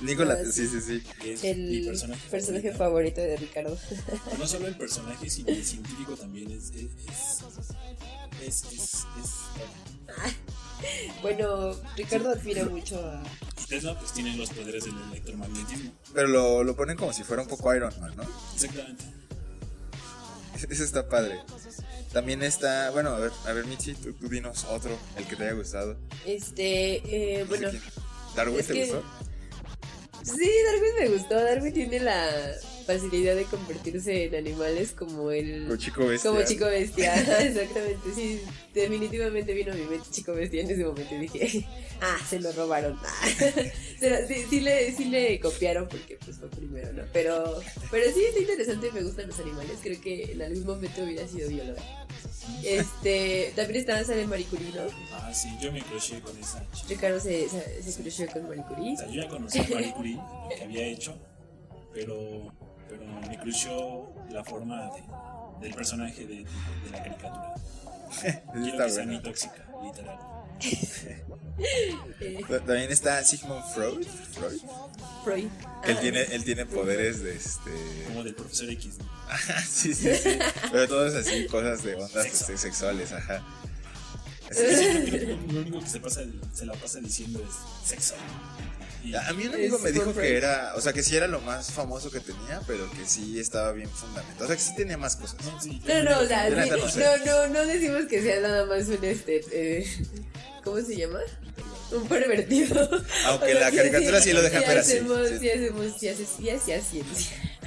[0.02, 1.04] Nicolás, Ah, sí, sí, sí.
[1.26, 2.78] es mi El personaje, personaje favorito.
[3.18, 3.78] favorito de Ricardo.
[4.40, 6.70] No solo el personaje, sino el científico también es.
[6.72, 6.92] Es.
[8.42, 8.64] Es.
[8.64, 9.04] es, es-
[11.22, 13.22] Bueno, Ricardo admira mucho a.
[13.68, 15.92] Tesla, pues tiene los poderes del electromagnetismo.
[16.14, 18.24] Pero lo, lo ponen como si fuera un poco Iron Man, ¿no?
[18.56, 19.04] Exactamente.
[20.70, 21.40] Eso está padre.
[22.12, 25.44] También está, bueno, a ver, a ver, Michi, tú, tú dinos otro, el que te
[25.44, 25.96] haya gustado.
[26.26, 26.96] Este,
[27.38, 27.70] eh, No bueno.
[28.36, 29.04] ¿Darwin es te que- gustó?
[30.24, 31.36] Sí, Darwin me gustó.
[31.36, 32.30] Darwin tiene la
[32.90, 35.66] facilidad de convertirse en animales como el.
[35.66, 36.32] Como chico bestia.
[36.32, 38.42] Como chico bestia, exactamente, sí,
[38.74, 41.68] definitivamente vino a mi mente chico bestia en ese momento y dije,
[42.02, 42.98] ah, se lo robaron,
[44.50, 47.04] sí le, sí le copiaron porque pues fue primero, ¿no?
[47.14, 47.60] Pero,
[47.92, 51.48] pero sí, está interesante, me gustan los animales, creo que en algún momento hubiera sido
[51.48, 51.84] bióloga.
[52.64, 54.82] Este, también estaba sale Marie Curie, ¿no?
[55.14, 56.88] Ah, sí, yo me crucé con esa chica.
[56.90, 58.94] Ricardo se, se, se con Marie Curie.
[58.94, 61.18] O sea, yo ya conocí a Marie Curie, lo que había hecho,
[61.94, 62.52] pero,
[62.88, 67.54] pero me cruzó la forma de- del personaje de, de la caricatura.
[68.54, 70.18] Quiero está que sea mi tóxica, literal.
[72.22, 74.60] Eh, Ta- También está Sigmund Freud, Freud
[75.26, 75.44] Freud.
[75.44, 75.50] él
[75.98, 77.70] Ah, tiene, él tiene poderes de este...
[78.08, 79.06] Como del profesor X, ¿no?
[79.70, 80.40] sí, sí, sí.
[80.72, 82.44] Pero todo es así, cosas de ondas Sexo.
[82.46, 83.46] este, sexuales, ajá.
[84.52, 84.64] Sí,
[85.50, 86.22] lo único que se, pasa,
[86.54, 88.16] se la pasa diciendo es sexo.
[89.04, 91.40] Y, A mí un amigo me dijo que era, o sea, que sí era lo
[91.42, 94.46] más famoso que tenía, pero que sí estaba bien fundamentado.
[94.46, 95.44] O sea, que sí tenía más cosas.
[95.46, 97.00] no, sí, No, no, o sea, Yo la sí, neta no sé.
[97.00, 99.88] no, no, no decimos que sea nada más un este, eh,
[100.64, 101.20] ¿cómo se llama?
[101.92, 102.88] Un pervertido.
[103.26, 105.40] Aunque O sea, la caricatura sí lo deja ver así, hacemos, sí.
[105.40, 107.04] Sí hacemos, sí hacía ciencia.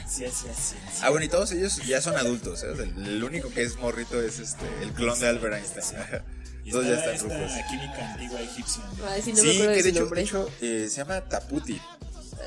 [0.08, 0.74] Sí, sí, sí, sí.
[1.02, 2.68] Ah, bueno, y todos ellos ya son adultos, ¿eh?
[3.04, 6.02] El único que es morrito es este, el clon de Albert Einstein.
[6.70, 7.50] Todos ya está están rucos.
[7.50, 8.82] esta química antigua egipcia.
[8.98, 9.06] ¿no?
[9.08, 11.80] Ay, sí, no me Sí, acuerdo que de hecho, de hecho eh, se llama Taputi.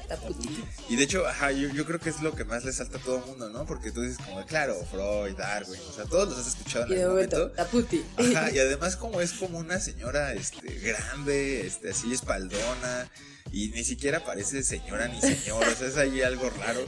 [0.08, 0.64] Taputi.
[0.90, 3.02] Y de hecho, ajá, yo, yo creo que es lo que más le salta a
[3.02, 3.66] todo el mundo, ¿no?
[3.66, 6.96] Porque tú dices como, claro, Freud, Darwin, o sea, todos los has escuchado en Y
[6.96, 7.52] de algún momento.
[7.52, 8.04] Taputi.
[8.18, 13.10] Ajá, y además como es como una señora este grande, este así espaldona
[13.52, 16.86] y ni siquiera parece señora ni señor, o sea, es ahí algo raro.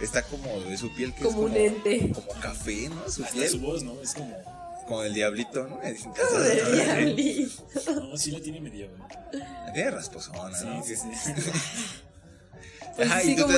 [0.00, 2.12] Está como de su piel que Como es un ente.
[2.12, 3.08] como café, ¿no?
[3.10, 4.00] Su Hasta piel su voz, ¿no?
[4.02, 4.36] Es como.
[4.86, 5.78] como el diablito, ¿no?
[5.80, 7.62] Como de diablito.
[7.94, 8.88] No, sí la tiene medio.
[9.72, 10.82] Tiene rasposona, Sí, ¿no?
[10.84, 11.08] sí, sí.
[13.02, 13.54] Ajá, y sí, como.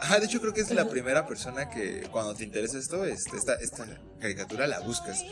[0.00, 3.36] Ajá, de hecho creo que es la primera persona que cuando te interesa esto, este,
[3.36, 3.86] esta, esta
[4.20, 5.22] caricatura la buscas.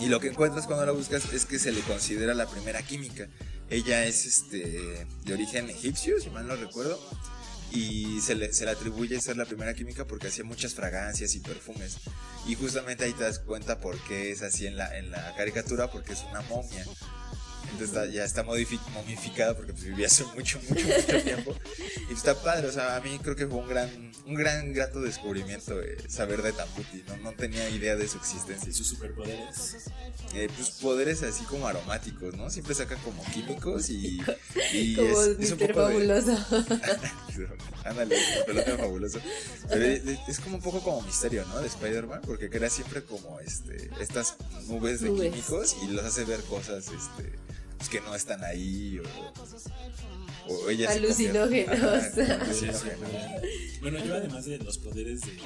[0.00, 3.28] Y lo que encuentras cuando la buscas es que se le considera la primera química.
[3.70, 6.98] Ella es este de origen egipcio, si mal no recuerdo.
[7.72, 11.40] y se le, se le atribuye ser la primera química porque hacía muchas fragancias y
[11.40, 11.96] perfumes.
[12.46, 15.90] Y justamente ahí te das cuenta por qué es así en la, en la caricatura,
[15.90, 16.84] porque es una momia.
[17.74, 21.54] Entonces está- ya está momificada porque pues, vivía hace mucho, mucho, mucho tiempo.
[22.10, 25.00] Y está padre, o sea, a mí creo que fue un gran, un gran grato
[25.00, 27.04] descubrimiento eh, saber de Tamputi.
[27.08, 27.16] ¿no?
[27.18, 28.70] no tenía idea de su existencia.
[28.70, 29.76] Y sus superpoderes.
[30.34, 32.48] Eh, pues poderes así como aromáticos, ¿no?
[32.50, 34.20] Siempre sacan como químicos y,
[34.72, 36.46] y Como es, es un poco de- Fabuloso.
[37.84, 39.18] Ándale, el pelota fabuloso.
[39.68, 41.60] Pero es, es como un poco como misterio, ¿no?
[41.60, 44.36] De Spider-Man, porque crea siempre como este estas
[44.68, 45.30] nubes de Nubes.
[45.30, 47.32] químicos y los hace ver cosas este
[47.84, 51.78] pues, que no están ahí o, o ella se Alucinógenos.
[51.78, 52.10] Ajá,
[52.52, 55.32] Sí, sí, pero- Bueno, yo además de los poderes de.
[55.32, 55.38] Me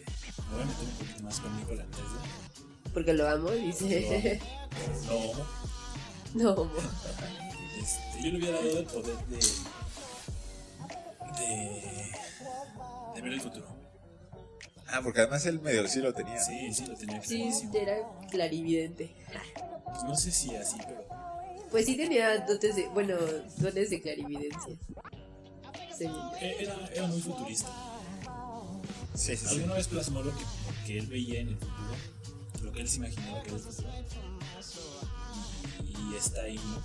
[0.53, 2.22] voy a meter un poquito más con Nikola Tesla.
[2.94, 4.40] Porque lo amo, dice.
[6.35, 6.70] No, No,
[7.81, 9.37] este, yo le hubiera dado el poder de.
[11.38, 12.12] de.
[13.14, 13.66] de ver el futuro.
[14.90, 16.38] Ah, porque además él medio sí lo tenía.
[16.40, 17.74] Sí, sí, lo tenía sí, clarísimo.
[17.74, 17.96] era
[18.31, 19.14] clarividente.
[19.85, 21.07] Pues no sé si así, pero.
[21.70, 23.16] Pues sí tenía dotes de, bueno,
[23.59, 24.76] dones de clarividencia.
[25.96, 26.37] Según yo.
[26.40, 27.68] e- Era, era muy futurista.
[29.14, 29.54] Sí, sí, sí.
[29.57, 31.94] Alguna vez plasmó lo que, lo que él veía en el futuro,
[32.62, 33.88] lo que él se imaginaba que era el futuro.
[35.85, 36.83] Y, y está ahí, ¿no?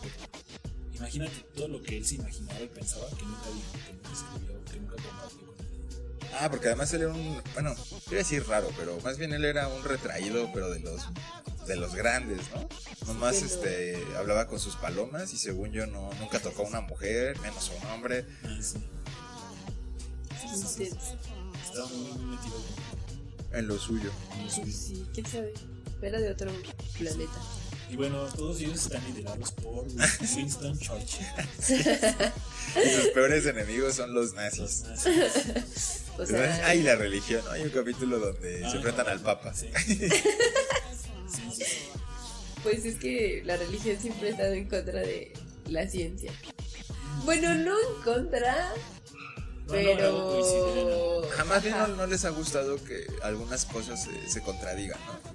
[0.96, 4.66] Imagínate todo lo que él se imaginaba y pensaba que nunca dijo, que nunca escribió,
[4.66, 6.36] que nunca compartió con nadie.
[6.40, 7.76] Ah, porque además él era un, bueno,
[8.08, 11.02] iba a decir raro, pero más bien él era un retraído, pero de los
[11.68, 12.68] de los grandes, ¿no?
[13.08, 13.48] Nomás Sí, no.
[13.48, 17.70] este hablaba con sus palomas y según yo no nunca tocó a una mujer, menos
[17.70, 18.26] a un hombre.
[18.44, 18.78] Ah, sí.
[20.78, 20.84] Sí.
[21.64, 22.56] Estaba muy, metido
[23.54, 24.12] En lo suyo.
[24.38, 24.72] en lo suyo.
[24.72, 25.54] Sí, quién sabe.
[26.02, 26.52] Era de otro
[26.98, 27.32] planeta.
[27.90, 29.86] Y bueno, todos ellos están liderados por
[30.36, 31.26] Winston Churchill.
[31.70, 34.84] Y sus peores enemigos son los Los nazis.
[34.84, 36.00] nazis.
[36.16, 37.50] O sea, ay, la religión, ¿no?
[37.50, 39.52] Hay un capítulo donde Ah, se enfrentan al Papa.
[39.56, 39.68] Sí.
[42.64, 45.34] Pues es que la religión siempre ha estado en contra de
[45.68, 46.32] la ciencia.
[47.26, 48.74] Bueno, no en contra,
[49.68, 51.22] No, no, no, coincidirán, ¿no?
[51.22, 51.30] pero.
[51.32, 55.34] Jamás no, no les ha gustado que algunas cosas se, se contradigan, ¿no?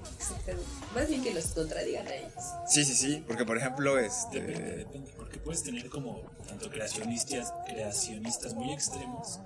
[0.95, 2.33] Más bien que los contradigan a ellos.
[2.69, 4.41] Sí, sí, sí, porque por ejemplo, Depende, este...
[4.77, 9.41] depende, porque puedes tener como tanto creacionistas, creacionistas muy extremos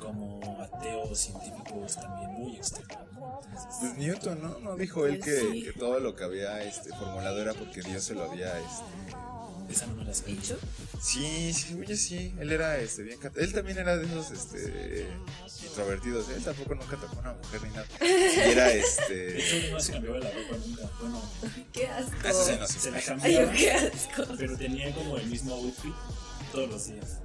[0.00, 3.07] como ateos científicos también muy extremos.
[3.80, 4.58] Pues Newton, ¿no?
[4.60, 5.62] No dijo él que, Sí.
[5.62, 8.58] que todo lo que había este, formulado era porque Dios se lo había...
[8.58, 9.72] Este...
[9.72, 10.12] esa no me la.
[10.12, 10.56] ¿Dicho?
[11.00, 13.18] Sí, sí, oye, sí, él era este, bien...
[13.18, 15.06] cat- Él también era de esos este,
[15.64, 17.86] introvertidos, él tampoco nunca tocó a una mujer ni nada.
[18.00, 19.38] Y era De este...
[19.38, 20.90] hecho, no se cambiaba la ropa nunca.
[21.00, 21.22] Bueno,
[21.72, 22.28] ¡Qué asco!
[22.28, 24.22] Eso sí, no se la Ay, cambiaba, qué asco.
[24.38, 25.94] pero tenía como el mismo outfit
[26.52, 27.18] todos los días.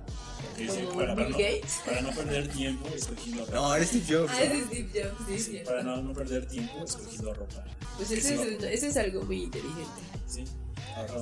[0.57, 1.27] Dice, para, no,
[1.85, 3.55] para no perder tiempo escogiendo ropa.
[3.55, 4.31] No, eres Steve Jobs.
[4.33, 4.43] Ah, ¿no?
[4.43, 7.63] ese es Steve Jobs, sí, para no, no perder tiempo escogiendo ropa.
[7.97, 10.01] Pues eso es, va- eso es algo muy inteligente.
[10.27, 10.45] Sí,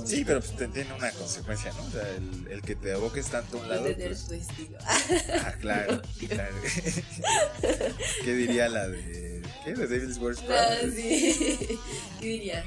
[0.06, 1.86] Sí, pero pues te- tiene una consecuencia, ¿no?
[1.86, 3.84] O sea, el, el que te aboques tanto a un lado.
[3.84, 4.78] Pues, tu estilo.
[4.86, 6.56] ah, claro, claro.
[8.24, 9.42] ¿Qué diría la de.
[9.64, 9.74] ¿Qué?
[9.74, 10.92] De Devil's Worst Ah, Pride?
[10.96, 11.80] sí.
[12.20, 12.64] ¿Qué diría?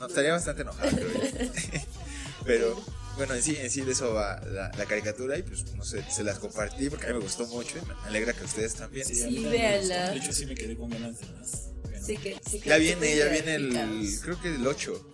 [0.00, 1.52] No, estaría bastante enojado, creo yo.
[2.44, 2.82] Pero,
[3.16, 6.04] bueno, en sí, en sí de eso va la, la caricatura y pues, no sé,
[6.10, 9.06] se las compartí porque a mí me gustó mucho y me alegra que ustedes también.
[9.06, 9.78] Sí, véanla.
[9.78, 10.12] gustó.
[10.12, 11.70] De hecho, sí me quedé con ganas de más.
[12.04, 14.20] Sé que, sé que Ya viene, ya viene el.
[14.22, 15.10] Creo que el 8.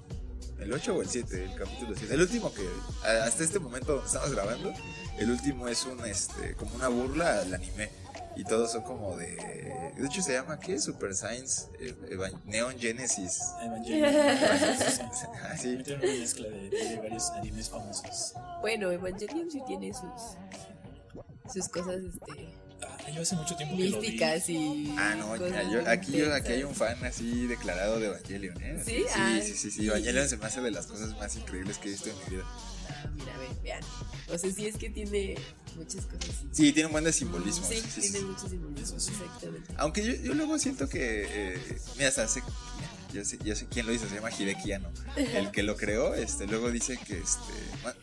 [0.60, 2.14] El 8 o el 7, el capítulo 7.
[2.14, 2.66] El último que.
[3.06, 4.72] Hasta este momento donde estamos grabando,
[5.18, 7.90] el último es un este como una burla al anime.
[8.36, 9.34] Y todos son como de.
[9.96, 10.78] De hecho, se llama ¿qué?
[10.78, 13.40] Super Science eh, Eva- Neon Genesis.
[13.62, 14.14] Evangelion.
[15.42, 15.76] Ah, sí.
[15.76, 18.34] Metieron una mezcla de, de varios animes famosos.
[18.60, 20.36] Bueno, Evangelion sí tiene sus,
[21.52, 22.48] sus cosas este,
[22.82, 24.06] Ah, yo hace mucho tiempo que lo vi.
[24.08, 24.94] místicas y.
[24.96, 28.62] Ah, no, cosas mira, yo, aquí, yo- aquí hay un fan así declarado de Evangelion,
[28.62, 28.80] ¿eh?
[28.84, 28.92] ¿Sí?
[28.96, 29.70] Sí, Ah, sí, sí, sí.
[29.72, 29.86] sí.
[29.88, 32.44] Evangelion se me hace de las cosas más increíbles que he visto en mi vida.
[32.90, 33.82] Ah, mira, ve, vean.
[34.32, 35.36] O sea, sí es que tiene
[35.76, 36.34] muchas cosas.
[36.52, 37.66] Sí, tiene un buen de simbolismo.
[37.66, 38.60] Sí, sí, tiene sí.
[38.82, 39.12] Eso sí.
[39.12, 39.72] exactamente.
[39.76, 41.26] Aunque yo, yo luego siento que.
[41.28, 42.42] eh, mira, hasta sé,
[43.12, 44.90] yo sé, yo sé quién lo hizo, se llama Hideki Anno.
[45.16, 47.14] El que lo creó, este, luego dice que.
[47.18, 47.52] este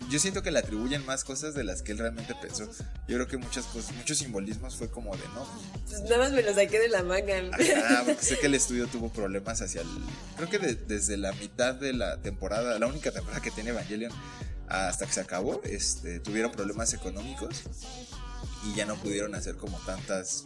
[0.10, 2.65] Yo siento que le atribuyen más cosas de las que él realmente pensó.
[3.08, 5.47] Yo creo que muchas cosas, muchos simbolismos fue como de no.
[5.88, 7.38] pues, Nada más me lo saqué de la manga.
[7.38, 9.88] Ajá, porque sé que el estudio tuvo problemas hacia el.
[10.36, 14.12] Creo que de- desde la mitad de la temporada, la única temporada que tiene Evangelion,
[14.67, 17.63] hasta que se acabó, este, tuvieron problemas económicos
[18.65, 20.45] y ya no pudieron hacer como tantas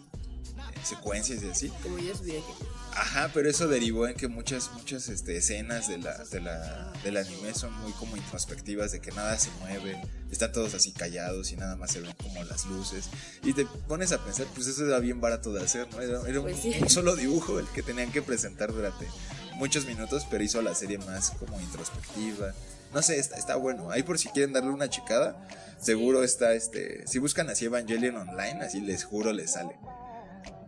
[0.58, 1.70] eh, secuencias y así.
[1.82, 2.82] Como yo hubiera querido.
[2.94, 7.16] Ajá, pero eso derivó en que muchas, muchas este, escenas de la, de la, del
[7.16, 11.56] anime son muy como introspectivas, de que nada se mueve, están todos así callados y
[11.56, 13.06] nada más se ven como las luces.
[13.44, 16.02] Y te pones a pensar, pues eso era bien barato de hacer, ¿no?
[16.02, 16.76] Era, era un, Pues sí.
[16.82, 19.08] un solo dibujo el que tenían que presentar durante
[19.56, 22.54] muchos minutos, pero hizo la serie más como introspectiva.
[22.94, 23.92] No sé, está, está bueno.
[23.92, 25.48] Ahí por si quieren darle una checada,
[25.80, 27.06] seguro está este.
[27.08, 29.76] Si buscan así Evangelion online, así les juro les sale.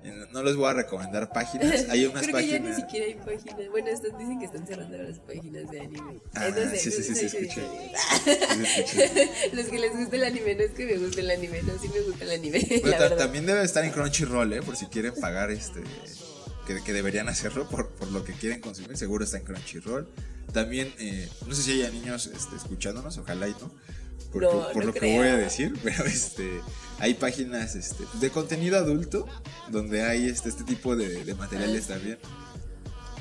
[0.05, 1.86] Eh, No les voy a recomendar páginas.
[1.89, 2.76] Hay unas Creo que ya ni páginas.
[2.82, 3.69] siquiera hay páginas.
[3.71, 6.19] Bueno, están, dicen que están cerrando las páginas de anime.
[6.34, 7.61] Ah, Eh, sé, sí, sí, sí, sí, escuché.
[9.53, 11.88] Los que les gusta el anime, no es que me guste el anime, no, sí
[11.89, 12.82] me gusta el anime.
[12.86, 14.61] La también debe estar en Crunchyroll, ¿eh?
[14.61, 15.82] Por si quieren pagar este.
[16.67, 18.97] Que, que deberían hacerlo por, por lo que quieren consumir.
[18.97, 20.07] Seguro está en Crunchyroll.
[20.53, 23.71] También, eh, no sé si haya niños este, escuchándonos, ojalá y no.
[24.31, 26.61] Porque- No, por no lo que voy a decir, pero este.
[26.99, 29.27] Hay páginas este, de contenido adulto
[29.69, 32.17] donde hay este, este tipo de, de materiales Ah, también.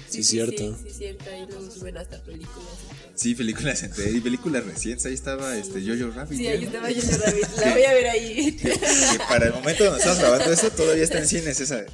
[0.09, 0.77] Sí, cierto.
[0.77, 1.25] Sí, sí, cierto.
[1.31, 2.69] Ahí luego suben hasta películas.
[3.15, 5.07] Sí, películas entre y películas recientes.
[5.07, 6.37] Ahí estaba este Jojo Rabbit.
[6.39, 6.67] Sí, ¿ya, ahí no?
[6.67, 7.49] estaba Jojo Rabbit.
[7.65, 8.57] La voy a ver ahí.
[8.57, 11.85] Que, que para el momento donde estamos grabando eso, todavía está en cines esa.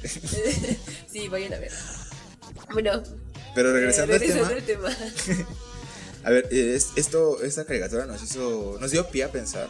[1.11, 1.71] sí, vayan a ver.
[2.73, 3.01] Bueno,
[3.59, 4.47] Pero regresando eh, al tema.
[4.47, 4.89] al tema.
[6.23, 9.69] A ver, es- esto, esta caricatura nos hizo, nos dio pie a pensar,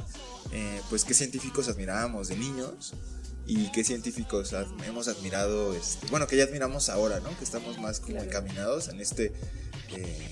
[0.51, 2.93] eh, pues qué científicos admirábamos de niños
[3.45, 7.35] y qué científicos ad- hemos admirado, este, bueno, que ya admiramos ahora, ¿no?
[7.37, 8.27] Que estamos más como Claro.
[8.29, 9.31] encaminados en este,
[9.95, 10.29] eh,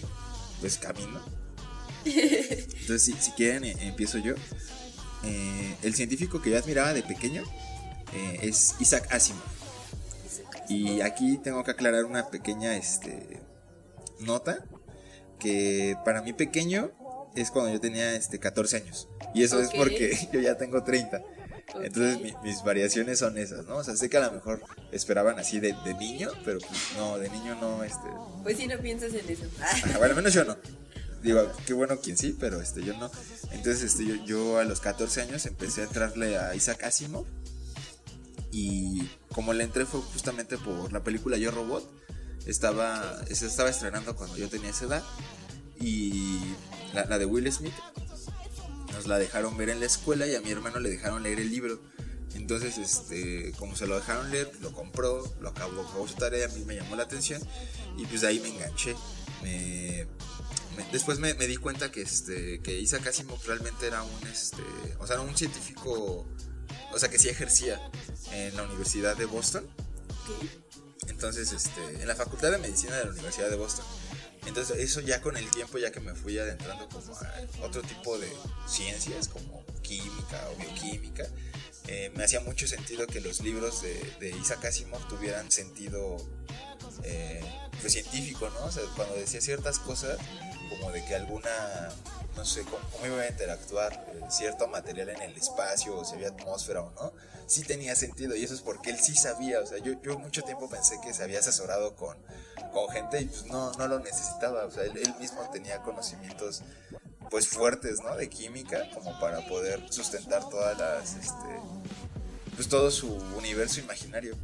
[0.60, 1.20] pues camino.
[2.06, 4.34] Entonces, si, si quieren, eh, empiezo yo.
[5.24, 7.44] Eh, el científico que yo admiraba de pequeño
[8.14, 9.42] eh, es Isaac Asimov.
[10.70, 13.40] Y aquí tengo que aclarar una pequeña este,
[14.20, 14.64] nota
[15.40, 16.92] que para mí pequeño
[17.36, 19.08] es cuando yo tenía este 14 años.
[19.34, 21.22] Y eso es porque yo ya tengo 30.
[21.84, 23.76] Entonces mi- mis variaciones son esas, ¿no?
[23.78, 24.62] O sea, sé que a lo mejor
[24.92, 28.08] esperaban así de, de niño, pero pues no, de niño no, este...
[28.42, 29.44] Pues si no piensas en eso.
[29.62, 30.58] ajá, bueno, al menos yo no.
[31.22, 33.12] Digo, qué bueno quien sí, pero este, yo no.
[33.52, 37.26] Entonces este, yo, yo a los 14 años empecé a entrarle a Isaac Asimov.
[38.52, 39.04] Y
[39.34, 41.84] como le entré fue justamente por la película Yo Robot.
[42.46, 45.04] Estaba, se estaba estrenando cuando yo tenía esa edad.
[45.80, 46.40] Y
[46.94, 47.74] la, la de Will Smith
[48.94, 51.50] nos la dejaron ver en la escuela y a mi hermano le dejaron leer el
[51.52, 51.80] libro.
[52.36, 56.50] Entonces, este, como se lo dejaron leer, lo compró, lo acabó, acabó su tarea, a
[56.50, 57.42] mí me llamó la atención
[57.98, 58.96] y pues de ahí me enganché.
[59.44, 60.08] Me,
[60.78, 64.62] me- después me, me di cuenta que, este, que Isaac Asimov realmente era un, este,
[65.00, 66.26] o sea, un científico,
[66.94, 67.82] o sea, que sí ejercía
[68.32, 69.66] en la Universidad de Boston.
[71.18, 73.84] Entonces, este, en la Facultad de Medicina de la Universidad de Boston.
[74.46, 78.20] Entonces, eso ya con el tiempo, ya que me fui adentrando como a otro tipo
[78.20, 78.32] de
[78.68, 81.26] ciencias, como química o bioquímica,
[81.88, 86.18] eh, me hacía mucho sentido que los libros de, de Isaac Asimov tuvieran sentido
[87.04, 87.42] eh,
[87.82, 88.66] pues, científico, ¿no?
[88.68, 90.20] O sea, cuando decía ciertas cosas,
[90.70, 91.90] como de que alguna,
[92.36, 96.30] no sé, cómo, iba a interactuar eh, cierto material en el espacio, o si había
[96.30, 97.14] atmósfera o no,
[97.46, 100.44] sí tenía sentido y eso es porque él sí sabía, o sea, yo, yo mucho
[100.44, 102.18] tiempo pensé que se había asesorado con,
[102.74, 106.64] con gente y pues no, no lo necesitaba, o sea, él, él mismo tenía conocimientos
[107.30, 108.16] pues fuertes, ¿no?
[108.16, 111.60] De química, como para poder sustentar todas las, este,
[112.56, 114.36] pues todo su universo imaginario.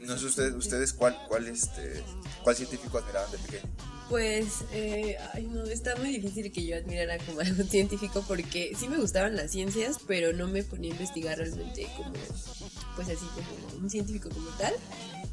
[0.00, 2.02] No sé ustedes, ustedes cuál, cuál, este,
[2.42, 3.72] cuál científico admiraban de pequeño.
[4.08, 8.88] Pues, eh, ay no, está muy difícil que yo admirara como algún científico porque sí
[8.88, 12.12] me gustaban las ciencias, pero no me ponía a investigar realmente como,
[12.96, 14.74] pues así como un científico como tal.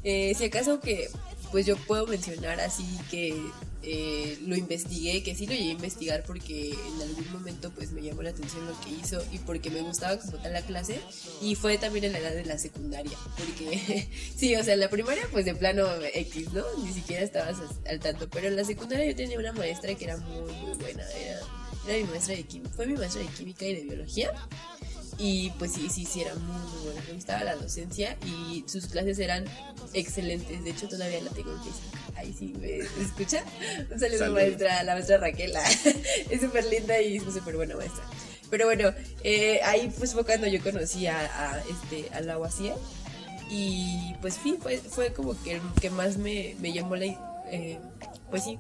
[0.04, 1.10] Eh, si acaso que,
[1.52, 3.42] pues yo puedo mencionar así que
[3.84, 8.02] eh, lo investigué, que sí lo llegué a investigar porque en algún momento pues me
[8.02, 11.00] llamó la atención lo que hizo y porque me gustaba como tal la clase
[11.42, 14.08] y fue también en la edad de la secundaria, porque
[14.38, 16.64] sí, o sea, en la primaria pues de plano X, ¿no?
[16.84, 20.06] Ni siquiera estabas as- al tanto, pero en la secundaria yo tenía una maestra que
[20.06, 21.40] era muy, muy buena, era,
[21.88, 24.32] era mi maestra de química, fue mi maestra de química y de biología.
[25.20, 27.02] Y pues sí, sí, sí, era muy, muy buena.
[27.08, 29.46] Me gustaba la docencia y sus clases eran
[29.94, 30.64] excelentes.
[30.64, 32.00] De hecho, todavía la tengo en Facebook.
[32.16, 33.44] Ahí sí, ¿me escucha?
[33.92, 34.36] Un saludo Salud.
[34.36, 35.54] maestra, la maestra Raquel.
[36.30, 38.04] es súper linda y es súper buena maestra.
[38.50, 38.94] Pero bueno,
[39.24, 42.76] eh, ahí pues fue cuando yo conocí a, a, este, a la Guasía.
[43.50, 47.06] Y pues sí, fue, fue como que el que más me, me llamó la...
[47.52, 47.80] eh,
[48.30, 48.60] pues sí,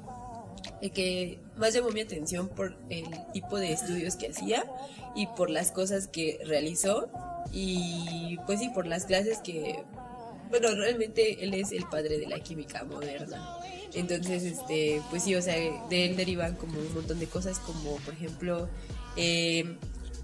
[0.93, 4.63] que más llamó mi atención por el tipo de estudios que hacía
[5.15, 7.09] y por las cosas que realizó
[7.51, 9.83] y pues sí, por las clases que,
[10.49, 13.57] bueno, realmente él es el padre de la química moderna.
[13.93, 17.95] Entonces, este, pues sí, o sea, de él derivan como un montón de cosas como,
[17.97, 18.69] por ejemplo,
[19.15, 19.77] eh,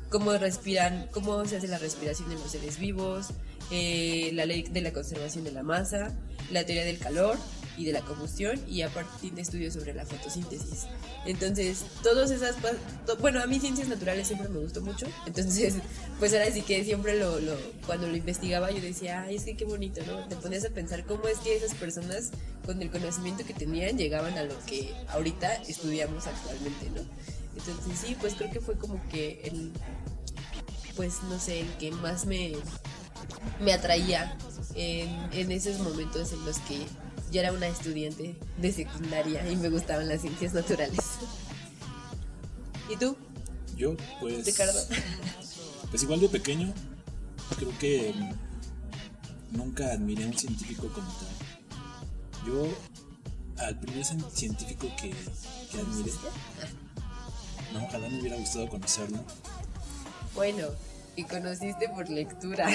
[0.09, 3.29] cómo respiran, cómo se hace la respiración en los seres vivos,
[3.71, 6.11] eh, la ley de la conservación de la masa,
[6.51, 7.37] la teoría del calor
[7.77, 10.85] y de la combustión y aparte tiene estudios sobre la fotosíntesis.
[11.25, 12.55] Entonces, todas esas,
[13.19, 15.75] bueno, a mí ciencias naturales siempre me gustó mucho, entonces,
[16.19, 17.33] pues ahora sí que siempre lo
[17.85, 20.27] cuando lo investigaba yo decía, ay, es que qué bonito, ¿no?
[20.27, 22.31] Te ponías a pensar cómo es que esas personas
[22.65, 27.01] con el conocimiento que tenían llegaban a lo que ahorita estudiamos actualmente, ¿no?
[27.55, 29.71] Entonces, sí, pues creo que fue como que el,
[30.95, 32.53] pues no sé, el que más me,
[33.59, 34.37] me atraía
[34.75, 36.85] en, en esos momentos en los que
[37.31, 40.99] yo era una estudiante de secundaria y me gustaban las ciencias naturales.
[42.89, 43.15] ¿Y tú,
[43.75, 44.45] Yo, pues.
[44.45, 44.79] Ricardo?
[45.89, 46.73] Pues igual de pequeño,
[47.57, 48.13] creo que
[49.51, 52.47] nunca admiré a un científico como tal.
[52.47, 52.67] Yo,
[53.63, 55.11] al primer cien- científico que,
[55.71, 56.11] que admiré,
[57.73, 59.19] no, ojalá me hubiera gustado conocerlo,
[60.35, 60.67] Bueno,
[61.15, 62.67] y conociste por lectura.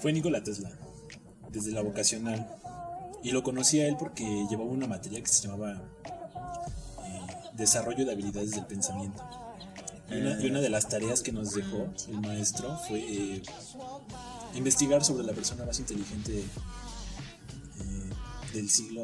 [0.00, 0.70] fue Nikola Tesla,
[1.50, 2.56] desde la vocacional.
[3.22, 5.80] Y lo conocí a él porque llevaba una materia que se llamaba
[7.04, 7.20] eh,
[7.54, 9.22] Desarrollo de habilidades del pensamiento.
[10.10, 13.42] Y una, de las tareas que nos dejó el maestro fue eh,
[14.54, 18.10] investigar sobre la persona más inteligente eh,
[18.52, 19.02] del siglo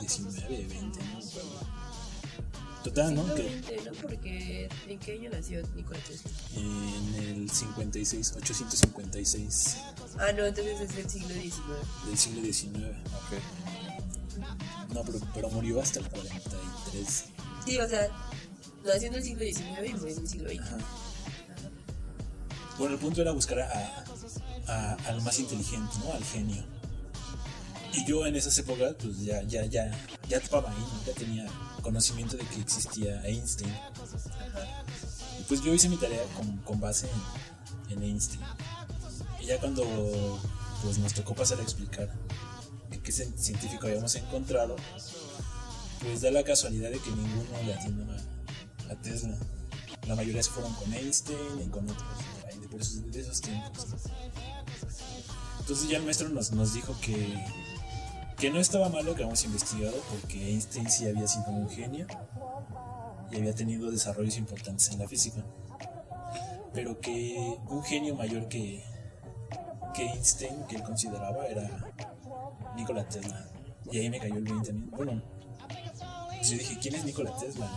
[0.00, 1.81] XIX, XX, no.
[2.84, 3.34] Total, ¿no?
[3.34, 3.92] Que ¿no?
[4.02, 6.30] Porque ¿en qué año nació Nikola Tesla?
[6.56, 9.76] en el 56, 856
[10.18, 11.54] Ah, no, entonces es del siglo XIX.
[12.06, 12.74] del siglo XIX.
[13.14, 14.92] Ok.
[14.94, 17.24] No, pero, pero murió hasta el 43.
[17.64, 18.08] Sí, o sea,
[18.84, 20.60] nació en el siglo XIX y murió en el siglo XX.
[20.60, 20.76] Ajá.
[22.78, 24.04] Bueno, el punto era buscar a,
[24.66, 26.12] a- al más inteligente, ¿no?
[26.14, 26.64] Al genio.
[27.94, 29.90] Y yo en esas épocas, pues ya, ya, ya,
[30.28, 30.84] ya estaba ahí.
[31.06, 31.46] Ya tenía
[31.82, 33.72] conocimiento de que existía Einstein.
[35.38, 37.08] Y pues yo hice mi tarea con, con base
[37.88, 38.40] en, en Einstein.
[39.40, 40.40] Y ya cuando
[40.82, 42.10] pues nos tocó pasar a explicar
[43.02, 44.76] qué cien- científico habíamos encontrado,
[46.00, 48.04] pues da la casualidad de que ninguno le atinó
[48.90, 49.36] a, Tesla.
[50.06, 52.10] La mayoría se fueron con Einstein y con otros
[53.40, 53.86] tiempos.
[55.60, 57.42] Entonces ya el maestro nos, nos dijo que,
[58.42, 62.08] que no estaba mal lo que habíamos investigado porque Einstein sí había sido un genio
[63.30, 65.44] y había tenido desarrollos importantes en la física.
[66.74, 68.82] Pero que un genio mayor que,
[69.94, 71.94] que Einstein, que él consideraba, era
[72.74, 73.48] Nikola Tesla.
[73.92, 74.88] Y ahí me cayó el 20 a mí.
[74.90, 75.22] Bueno,
[76.36, 77.70] pues yo dije, ¿quién es Nikola Tesla?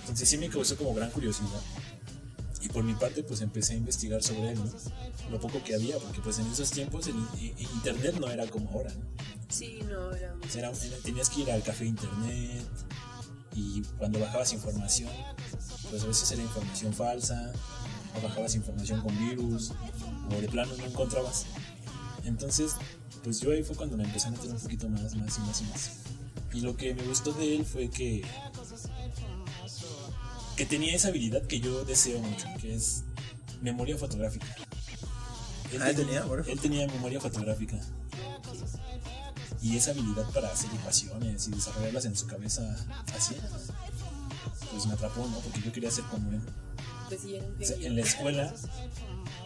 [0.00, 1.60] Entonces sí me causó como gran curiosidad.
[2.60, 5.30] Y por mi parte pues empecé a investigar sobre él, ¿no?
[5.30, 7.14] Lo poco que había, porque pues en esos tiempos el
[7.76, 8.90] internet no era como ahora.
[9.54, 10.48] Sí, no, era muy...
[10.54, 12.64] Era- era- tenías que ir al café internet
[13.54, 15.10] y cuando bajabas información,
[15.90, 17.52] pues a veces era información falsa,
[18.16, 19.72] o bajabas información con virus,
[20.30, 21.46] o de plano no encontrabas.
[22.24, 22.74] Entonces,
[23.22, 25.60] pues yo ahí fue cuando me empecé a meter un poquito más, más y más
[25.60, 25.90] y más.
[26.52, 28.22] Y lo que me gustó de él fue que
[30.56, 33.02] que tenía esa habilidad que yo deseo mucho, que es
[33.60, 34.46] memoria fotográfica.
[35.80, 37.76] Ah, ¿él tenía memoria Él tenía memoria fotográfica.
[39.64, 42.76] Y esa habilidad para hacer ecuaciones y desarrollarlas en su cabeza
[43.16, 43.34] así,
[44.70, 45.38] pues me atrapó, ¿no?
[45.38, 46.42] Porque yo quería ser como él.
[47.08, 48.54] Pues sí, O sea, en la escuela,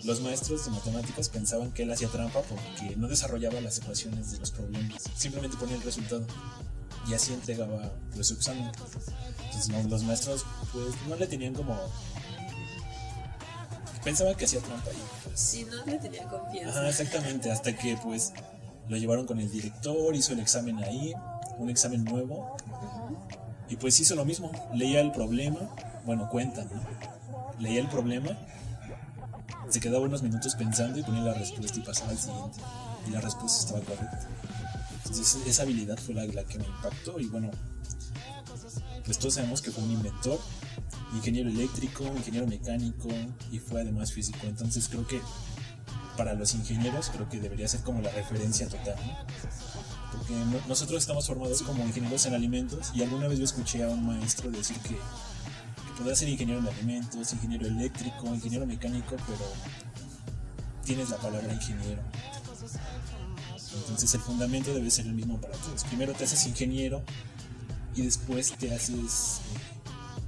[0.02, 4.40] los maestros de matemáticas pensaban que él hacía trampa porque no desarrollaba las ecuaciones de
[4.40, 6.26] los problemas, simplemente ponía el resultado
[7.08, 8.72] y así entregaba pues, su examen.
[9.44, 11.78] Entonces no, los maestros pues no le tenían como...
[14.02, 15.38] Pensaban que hacía trampa y pues...
[15.38, 16.76] Sí, no le tenía confianza.
[16.76, 18.32] Ajá, exactamente, hasta que pues
[18.88, 21.12] lo llevaron con el director, hizo el examen ahí,
[21.58, 22.56] un examen nuevo,
[23.68, 25.60] y pues hizo lo mismo, leía el problema,
[26.06, 26.80] bueno, cuenta, ¿no?
[27.60, 28.30] Leía el problema,
[29.68, 32.60] se quedaba unos minutos pensando y ponía la respuesta y pasaba al siguiente,
[33.06, 34.28] y la respuesta estaba correcta.
[34.96, 37.50] Entonces esa habilidad fue la, la que me impactó y bueno,
[39.04, 40.38] pues todos sabemos que fue un inventor,
[41.14, 43.08] ingeniero eléctrico, ingeniero mecánico
[43.50, 45.20] y fue además físico, entonces creo que
[46.18, 49.16] para los ingenieros creo que debería ser como la referencia total, ¿no?
[50.12, 53.88] Porque no- nosotros estamos formados como ingenieros en alimentos y alguna vez yo escuché a
[53.88, 59.46] un maestro decir que, que podrás ser ingeniero en alimentos, ingeniero eléctrico, ingeniero mecánico, pero
[60.84, 62.02] tienes la palabra ingeniero.
[63.80, 65.84] Entonces el fundamento debe ser el mismo para todos.
[65.84, 67.02] Primero te haces ingeniero
[67.94, 69.77] y después te haces eh,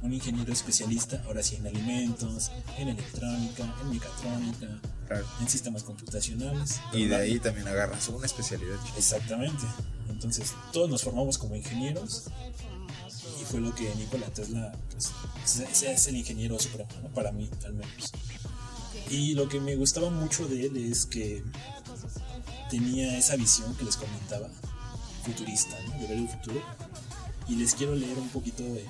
[0.02, 5.26] un ingeniero especialista, ahora sí en alimentos, en electrónica, en mecatrónica, Claro.
[5.40, 6.80] en sistemas computacionales.
[6.92, 8.78] Y de ahí también agarras una especialidad.
[8.96, 9.64] Exactamente.
[10.08, 12.24] Entonces, todos nos formamos como ingenieros
[13.40, 17.08] y fue lo que Nikola Tesla pues, es, es el ingeniero supremo, ¿no?
[17.08, 18.12] para mí al menos.
[19.10, 21.42] Y lo que me gustaba mucho de él es que
[22.70, 24.48] tenía esa visión que les comentaba
[25.24, 25.92] futurista, ¿no?
[26.00, 26.62] de ver el futuro.
[27.48, 28.86] Y les quiero leer un poquito de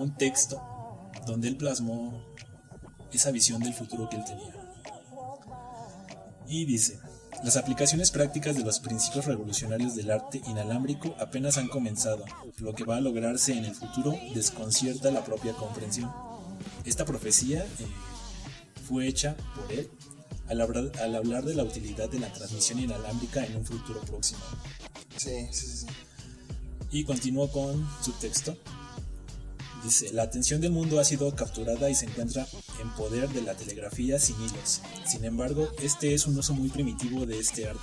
[0.00, 0.60] un texto
[1.26, 2.24] donde él plasmó
[3.12, 4.54] esa visión del futuro que él tenía.
[6.46, 6.98] Y dice,
[7.44, 12.24] las aplicaciones prácticas de los principios revolucionarios del arte inalámbrico apenas han comenzado.
[12.58, 16.12] Lo que va a lograrse en el futuro desconcierta la propia comprensión.
[16.84, 17.86] Esta profecía eh,
[18.86, 19.90] fue hecha por él
[20.48, 24.40] al hablar, al hablar de la utilidad de la transmisión inalámbrica en un futuro próximo.
[25.16, 25.86] Sí, sí, sí.
[26.90, 28.56] Y continuó con su texto.
[29.82, 32.46] Dice, la atención del mundo ha sido capturada y se encuentra
[32.80, 34.82] en poder de la telegrafía sin hilos.
[35.06, 37.80] Sin embargo, este es un uso muy primitivo de este arte.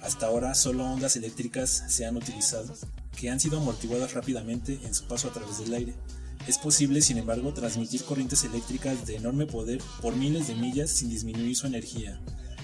[0.00, 2.72] Hasta ahora solo ondas eléctricas se han utilizado,
[3.18, 5.94] que han sido amortiguadas rápidamente en su paso a través del aire.
[6.46, 11.10] Es posible, sin embargo, transmitir corrientes eléctricas de enorme poder por miles de millas sin
[11.10, 12.18] disminuir su energía.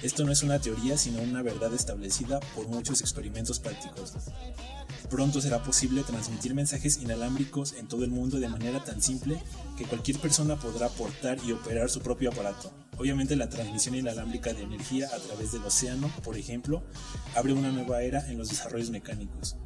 [0.05, 4.13] Esto no es una teoría, sino una verdad establecida por muchos experimentos prácticos.
[5.09, 9.43] Pronto será posible transmitir mensajes inalámbricos en todo el mundo de manera tan simple
[9.79, 12.71] que cualquier persona podrá portar y operar su propio aparato.
[12.99, 16.83] Obviamente la transmisión inalámbrica de energía a través del océano, por ejemplo,
[17.35, 19.57] abre una nueva era en los desarrollos mecánicos.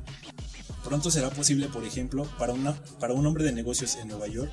[0.88, 4.50] Pronto será posible, por ejemplo, para, un hombre de negocios en Nueva York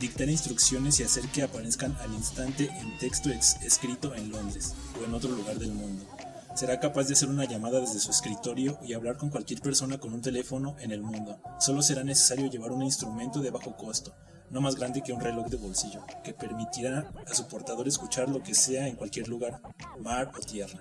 [0.00, 5.14] dictar instrucciones y hacer que aparezcan al instante en texto escrito en Londres o en
[5.14, 6.04] otro lugar del mundo.
[6.56, 10.12] Será capaz de hacer una llamada desde su escritorio y hablar con cualquier persona con
[10.12, 11.38] un teléfono en el mundo.
[11.60, 14.12] Solo será necesario llevar un instrumento de bajo costo,
[14.50, 18.42] no más grande que un reloj de bolsillo, que permitirá a su portador escuchar lo
[18.42, 19.60] que sea en cualquier lugar,
[20.00, 20.80] mar o tierra,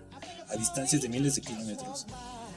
[0.50, 2.08] a distancias de miles de kilómetros.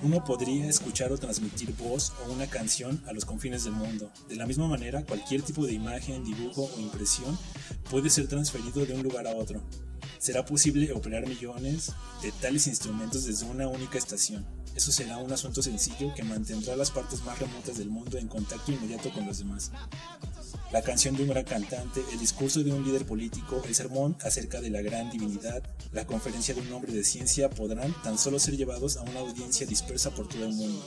[0.01, 4.13] Uno podría escuchar o transmitir voz o una canción a los confines del mundo.
[4.29, 7.37] De la misma manera, cualquier tipo de imagen, dibujo o impresión
[7.91, 9.61] puede ser transferido de un lugar a otro.
[10.19, 11.93] Será posible operar millones
[12.23, 14.47] de tales instrumentos desde una única estación.
[14.77, 18.71] Eso será un asunto sencillo que mantendrá las partes más remotas del mundo en contacto
[18.71, 19.73] inmediato con los demás
[20.73, 24.61] la canción de un gran cantante, el discurso de un líder político, el sermón acerca
[24.61, 25.63] de la gran divinidad,
[25.93, 29.67] la conferencia de un hombre de ciencia podrán tan solo ser llevados a una audiencia
[29.67, 30.85] dispersa por todo el mundo.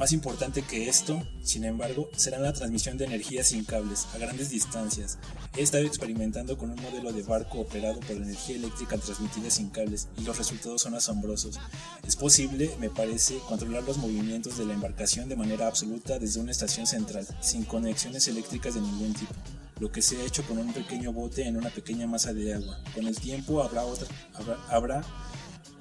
[0.00, 4.48] Más importante que esto, sin embargo, será la transmisión de energía sin cables, a grandes
[4.48, 5.18] distancias.
[5.54, 10.08] He estado experimentando con un modelo de barco operado por energía eléctrica transmitida sin cables
[10.16, 11.60] y los resultados son asombrosos.
[12.08, 16.52] Es posible, me parece, controlar los movimientos de la embarcación de manera absoluta desde una
[16.52, 19.34] estación central, sin conexiones eléctricas de ningún tipo
[19.80, 22.78] lo que se ha hecho con un pequeño bote en una pequeña masa de agua.
[22.94, 25.04] Con el tiempo habrá, otra, habrá, habrá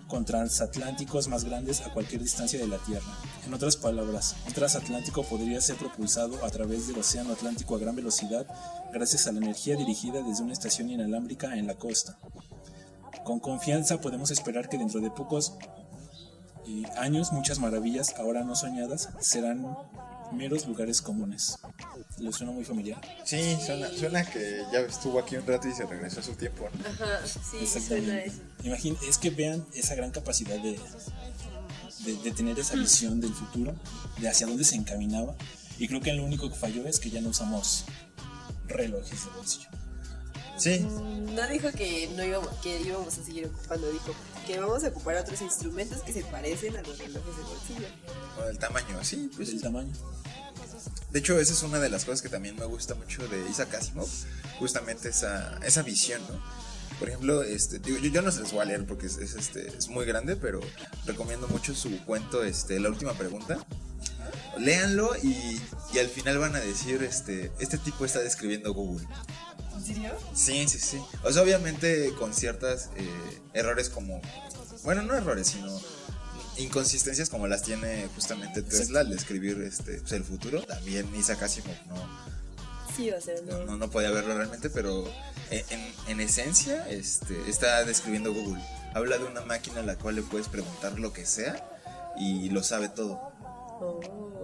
[0.10, 3.06] con transatlánticos más grandes a cualquier distancia de la Tierra.
[3.46, 7.96] En otras palabras, un transatlántico podría ser propulsado a través del Océano Atlántico a gran
[7.96, 8.46] velocidad
[8.92, 12.18] gracias a la energía dirigida desde una estación inalámbrica en la costa.
[13.24, 15.54] Con confianza podemos esperar que dentro de pocos
[16.68, 19.78] eh, años muchas maravillas ahora no soñadas serán
[20.32, 21.58] meros lugares comunes.
[22.18, 23.02] ¿Le suena muy familiar?
[23.24, 23.58] Sí,
[23.98, 26.68] suena, que ya estuvo aquí un rato y se regresó a su tiempo.
[26.86, 28.42] Ajá, sí, suena eso.
[29.08, 30.80] es que vean esa gran capacidad de,
[32.06, 33.76] de, tener esa visión del futuro,
[34.20, 35.36] de hacia dónde se encaminaba.
[35.78, 37.86] Y creo que lo único que falló es que ya no usamos
[38.68, 39.70] relojes de bolsillo.
[40.60, 40.80] Sí.
[40.80, 44.14] No dijo que no íbamos, que íbamos a seguir ocupando, dijo
[44.46, 47.88] que vamos a ocupar otros instrumentos que se parecen a los relojes de bolsillo.
[48.38, 49.94] O el tamaño, sí, pues el tamaño.
[51.12, 53.74] De hecho, esa es una de las cosas que también me gusta mucho de Isaac
[53.76, 54.10] Asimov,
[54.60, 56.40] justamente esa, esa visión, ¿no?
[57.00, 59.88] Por ejemplo, este, yo, yo, no se les voy a leer porque es, este, es
[59.88, 60.60] muy grande, pero
[61.06, 63.58] recomiendo mucho su cuento, este, La última pregunta.
[64.58, 65.62] Léanlo y,
[65.94, 69.08] y al final van a decir, este, este tipo está describiendo Google.
[69.80, 70.12] ¿En serio?
[70.34, 71.02] Sí, sí, sí.
[71.24, 74.22] O sea, obviamente con ciertas eh, errores como,
[74.84, 75.80] bueno, no errores, sino
[76.58, 80.62] inconsistencias como las tiene justamente Tesla al describir este, pues, el futuro.
[80.64, 81.96] También Isaac Asimov no,
[82.96, 83.66] Sí, o sea, no.
[83.66, 85.06] No, no, podía verlo realmente, pero
[85.50, 88.62] en, en, esencia este, está describiendo Google.
[88.94, 91.66] Habla de una máquina a la cual le puedes preguntar lo que sea
[92.18, 93.14] y lo sabe todo.
[93.82, 94.39] Oh.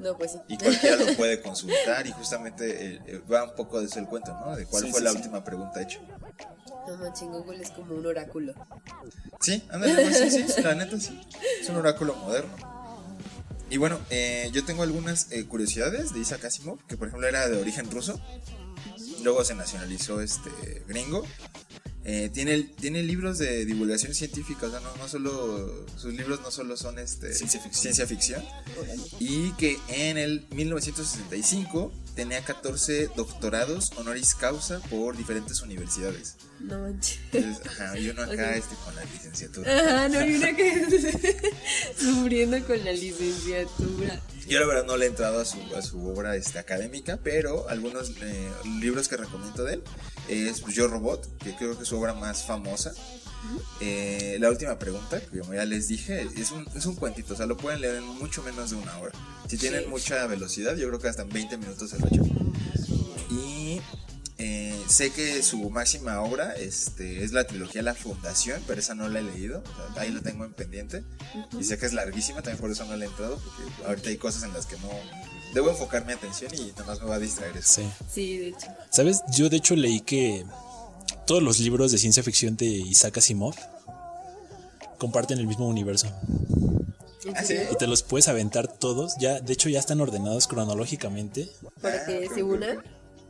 [0.00, 0.38] No, pues sí.
[0.48, 4.06] Y cualquiera lo puede consultar y justamente eh, eh, va un poco de eso el
[4.06, 4.56] cuento, ¿no?
[4.56, 6.00] De cuál fue la última pregunta hecha.
[6.88, 8.54] No manches, Google es como un oráculo.
[9.40, 11.20] Sí, ándale, pues sí, sí, la neta sí.
[11.60, 12.50] Es un oráculo moderno.
[13.70, 17.48] Y bueno, eh, yo tengo algunas eh, curiosidades de Isaac Asimov, que por ejemplo era
[17.48, 18.20] de origen ruso,
[19.22, 20.50] luego se nacionalizó este
[20.88, 21.24] gringo.
[22.12, 26.50] Eh, tiene, tiene libros de divulgación científica, o sea, no, no solo, sus libros no
[26.50, 27.82] solo son este, Ciencia ficción.
[27.82, 28.44] ciencia ficción.
[29.20, 36.34] Y que en el 1965 tenía 14 doctorados honoris causa por diferentes universidades.
[36.60, 37.18] No manches.
[37.32, 38.56] Entonces, ajá, y uno acá Ok.
[38.56, 39.78] este, con la licenciatura.
[39.94, 40.86] Ajá, no hay una que
[41.98, 44.20] sufriendo con la licenciatura.
[44.46, 47.68] Yo la verdad no le he entrado a su, a su obra este, académica, pero
[47.68, 48.50] algunos eh,
[48.80, 49.82] libros que recomiendo de él
[50.28, 52.92] es pues, Yo Robot, que creo que es su obra más famosa.
[53.80, 57.36] Eh, la última pregunta, que como ya les dije, es un, es un cuentito, o
[57.36, 59.12] sea, lo pueden leer en mucho menos de una hora.
[59.48, 59.88] Si tienen Sí.
[59.88, 62.52] mucha velocidad, yo creo que hasta en 20 minutos se lo echan.
[64.42, 69.06] Eh, sé que su máxima obra este, es la trilogía La Fundación, pero esa no
[69.06, 71.04] la he leído, o sea, ahí la tengo en pendiente.
[71.58, 74.16] Y sé que es larguísima, también por eso no la he entrado, porque ahorita hay
[74.16, 74.88] cosas en las que no...
[75.52, 77.82] Debo enfocar mi atención y nada más me va a distraer eso.
[77.82, 77.90] Sí.
[78.10, 78.68] Sí, de hecho.
[78.88, 79.20] ¿Sabes?
[79.36, 80.46] Yo de hecho leí que
[81.26, 83.54] todos los libros de ciencia ficción de Isaac Asimov
[84.96, 86.06] comparten el mismo universo.
[87.26, 87.56] ¿En ¿Ah, sí?
[87.70, 89.16] Y te los puedes aventar todos.
[89.18, 91.50] Ya, de hecho, ya están ordenados cronológicamente
[91.82, 92.78] Para que se unan.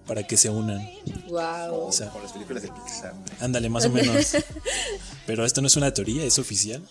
[0.06, 0.80] Para que se unan.
[1.28, 1.86] Wow.
[1.88, 3.14] O sea, Como las películas de Pixar.
[3.40, 4.32] ándale, más o menos.
[5.26, 6.82] Pero esto no es una teoría, es oficial.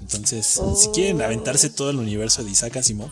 [0.00, 0.92] Entonces, si Oh.
[0.92, 3.10] quieren aventarse todo el universo de Isaac Asimov,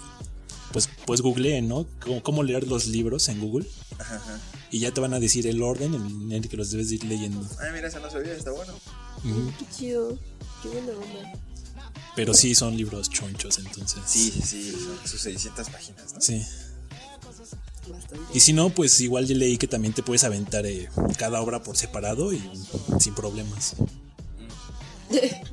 [0.73, 1.87] pues, pues googleen, ¿no?
[2.01, 3.67] Cómo, cómo leer los libros en Google.
[3.99, 4.41] Ajá, ajá.
[4.71, 7.05] Y ya te van a decir el orden en el que los debes de ir
[7.05, 7.47] leyendo.
[7.61, 8.73] Ay, mira, esa no sabía, está bueno.
[9.59, 10.19] Qué chido.
[10.63, 11.33] Qué buena onda.
[12.17, 14.01] Pero sí son libros chonchos, entonces.
[14.07, 16.21] Sí, sí, sí, son sus 600 páginas, ¿no?
[16.21, 16.43] Sí.
[17.89, 18.25] Bastante.
[18.33, 21.63] Y si no, pues igual ya leí que también te puedes aventar eh, cada obra
[21.63, 22.43] por separado y
[23.01, 23.77] sin problemas.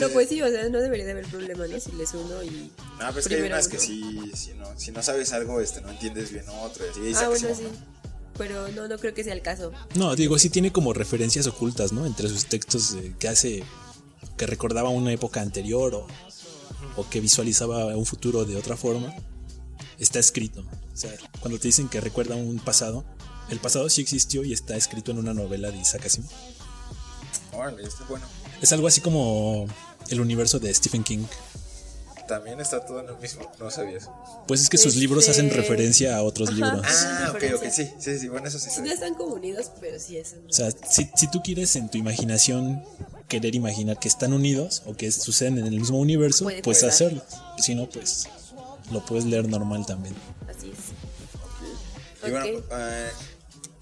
[0.00, 1.80] No, pues sí, o sea, no debería de haber problema, ¿no?
[1.80, 2.72] Si les uno y.
[3.00, 5.90] No, pues que hay unas que sí, si no, si no sabes algo, este, no
[5.90, 6.84] entiendes bien otro.
[6.86, 7.62] y Ah, bueno, sí.
[8.36, 9.72] Pero no, no creo que sea el caso.
[9.94, 12.06] No, digo, sí tiene como referencias ocultas, ¿no?
[12.06, 13.64] Entre sus textos eh, que hace,
[14.36, 16.06] que recordaba una época anterior o,
[16.96, 19.14] o que visualizaba un futuro de otra forma.
[19.98, 20.60] Está escrito.
[20.62, 23.04] O sea, cuando te dicen que recuerda un pasado,
[23.50, 26.30] el pasado sí existió y está escrito en una novela de Isaac Asimov.
[27.52, 28.26] Órale, está bueno.
[28.62, 29.66] Es algo así como
[30.08, 31.24] el universo de Stephen King.
[32.28, 34.10] También está todo en el mismo, no sabías.
[34.46, 36.56] Pues es que sus libros Este- hacen referencia a otros Ajá.
[36.56, 36.86] libros.
[36.86, 39.98] Ah, ok, ok, sí, sí, sí, bueno, eso sí Sí, no están como unidos, pero
[39.98, 40.34] sí es.
[40.46, 42.84] O sea, si, si tú quieres en tu imaginación
[43.28, 47.22] querer imaginar que están unidos o que suceden en el mismo universo, Puede pues hacerlo.
[47.58, 48.28] Si no, pues
[48.90, 50.14] lo puedes leer normal también.
[50.48, 52.26] Así es.
[52.26, 53.10] Y bueno, eh,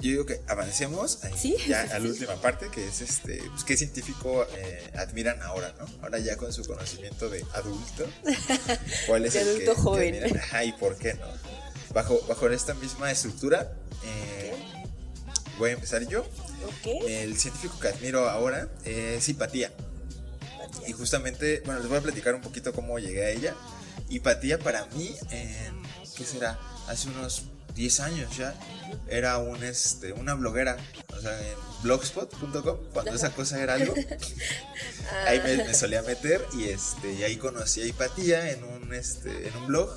[0.01, 1.57] yo digo que avancemos Sí.
[1.67, 5.87] ya a la última parte, que es este, pues, qué científico eh, admiran ahora, ¿no?
[6.03, 8.07] Ahora ya con su conocimiento de adulto,
[9.07, 10.13] ¿cuál es De el adulto que, joven.
[10.13, 10.39] que admiran?
[10.43, 11.27] Ajá, y por qué no?
[11.95, 13.73] Bajo, bajo esta misma estructura,
[14.05, 14.55] eh,
[15.59, 16.21] voy a empezar yo.
[16.21, 16.87] Ok.
[17.07, 19.73] El científico que admiro ahora es Hipatía.
[20.87, 23.55] Y justamente, bueno, les voy a platicar un poquito cómo llegué a ella.
[24.09, 25.15] Hipatía para mí,
[26.17, 26.59] ¿qué será?
[26.89, 27.45] Hace unos
[27.75, 28.55] 10 años ya,
[29.09, 30.77] era un, este, una bloguera,
[31.17, 33.95] o sea, en blogspot.com, cuando esa cosa era algo.
[35.27, 39.49] Ahí me, me solía meter y, este, y ahí conocí a Hipatía en un, este,
[39.49, 39.89] en un blog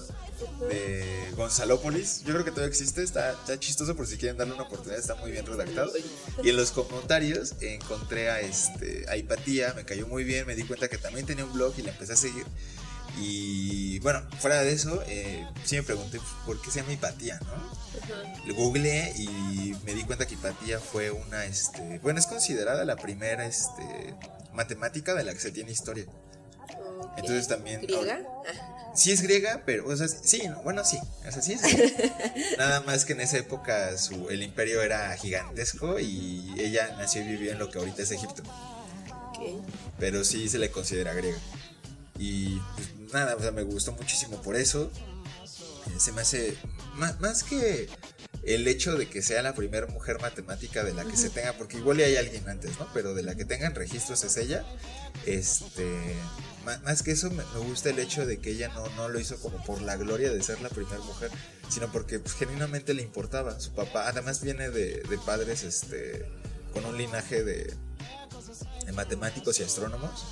[0.70, 2.22] de Gonzalópolis.
[2.24, 5.16] Yo creo que todavía existe, está, está chistoso por si quieren darle una oportunidad, está
[5.16, 5.92] muy bien redactado.
[6.44, 10.64] Y en los comentarios encontré a, este, a Hipatía, me cayó muy bien, me di
[10.64, 12.46] cuenta que también tenía un blog y la empecé a seguir.
[13.18, 17.40] Y bueno, fuera de eso, eh, sí me pregunté pues, por qué se llama Hipatía,
[17.40, 18.46] ¿no?
[18.46, 22.96] Lo googleé y me di cuenta que Hipatía fue una, este, bueno, es considerada la
[22.96, 24.16] primera, este,
[24.54, 26.06] matemática de la que se tiene historia.
[27.18, 28.20] Entonces también- ¿Griega?
[28.48, 30.98] Ah, Sí es griega, pero, o sea, sí, no, bueno, sí,
[31.28, 32.24] o sea, sí es griega.
[32.58, 37.28] Nada más que en esa época su, el imperio era gigantesco y ella nació y
[37.28, 38.42] vivió en lo que ahorita es Egipto.
[39.30, 39.64] ok.
[40.00, 41.38] Pero sí se le considera griega.
[42.18, 44.92] Y pues nada, o sea, me gustó muchísimo por eso.
[45.88, 46.58] Eh, Se me hace,
[46.96, 47.90] más, más que
[48.44, 51.78] el hecho de que sea la primera mujer matemática de la que se tenga, porque
[51.78, 52.88] igual hay alguien antes, ¿no?
[52.94, 54.66] Pero de la que tengan registros es ella.
[55.26, 56.16] Este,
[56.84, 59.38] más, que eso, me, me gusta el hecho de que ella no, no lo hizo
[59.40, 61.32] como por la gloria de ser la primera mujer,
[61.70, 63.60] sino porque pues, genuinamente le importaba.
[63.60, 66.26] Su papá, además, viene de, de padres este,
[66.74, 67.74] con un linaje de,
[68.86, 70.26] de matemáticos y astrónomos.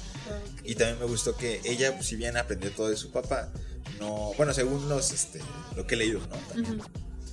[0.64, 3.50] Y también me gustó que ella, pues, si bien aprendió todo de su papá,
[4.00, 5.40] no, bueno, según los, este,
[5.76, 6.36] lo que he leído, ¿no?
[6.50, 6.86] También, no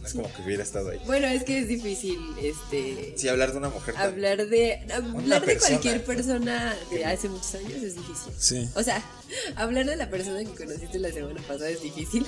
[0.07, 1.01] es como que hubiera estado ahí.
[1.07, 5.47] Bueno, es que es difícil este Sí, hablar de una mujer hablar de hablar de
[5.47, 5.80] persona.
[5.80, 8.32] cualquier persona de hace muchos años es difícil.
[8.38, 8.68] Sí.
[8.74, 9.03] O sea,
[9.57, 12.26] hablar de la persona que conociste la semana pasada es difícil.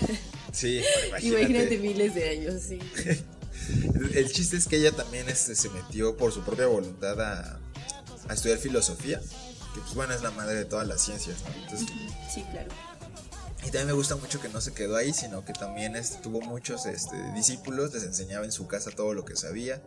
[0.53, 1.43] Sí, imagínate.
[1.43, 2.79] Imagínate miles de años, sí.
[4.15, 7.61] El chiste es que ella también este, se metió por su propia voluntad a,
[8.29, 9.21] a estudiar filosofía,
[9.77, 11.55] que pues bueno, es la madre de todas las ciencias, ¿no?
[11.63, 11.87] Entonces,
[12.33, 12.69] Sí, claro.
[13.61, 16.41] y también me gusta mucho que no se quedó ahí, sino que también este, tuvo
[16.41, 19.81] muchos este, discípulos, les enseñaba en su casa todo lo que sabía.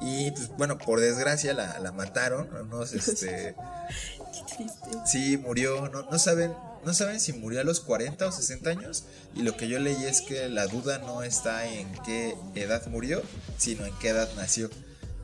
[0.00, 3.54] Y pues bueno, por desgracia la, la mataron, unos, este,
[4.32, 4.90] Qué triste.
[5.06, 6.54] sí, murió, no, no saben,
[6.84, 9.04] no saben si murió a los 40 o 60 años.
[9.34, 13.22] Y lo que yo leí es que la duda no está en qué edad murió,
[13.58, 14.70] sino en qué edad nació.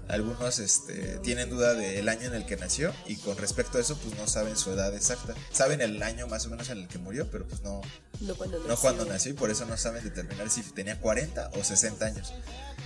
[0.08, 3.96] Algunos este, tienen duda del año en el que nació y con respecto a eso
[3.96, 5.34] pues no saben su edad exacta.
[5.50, 7.80] Saben el año más o menos en el que murió, pero pues no,
[8.20, 8.68] No cuando nació.
[8.70, 12.32] no cuando nació y por eso no saben determinar si tenía 40 o 60 años.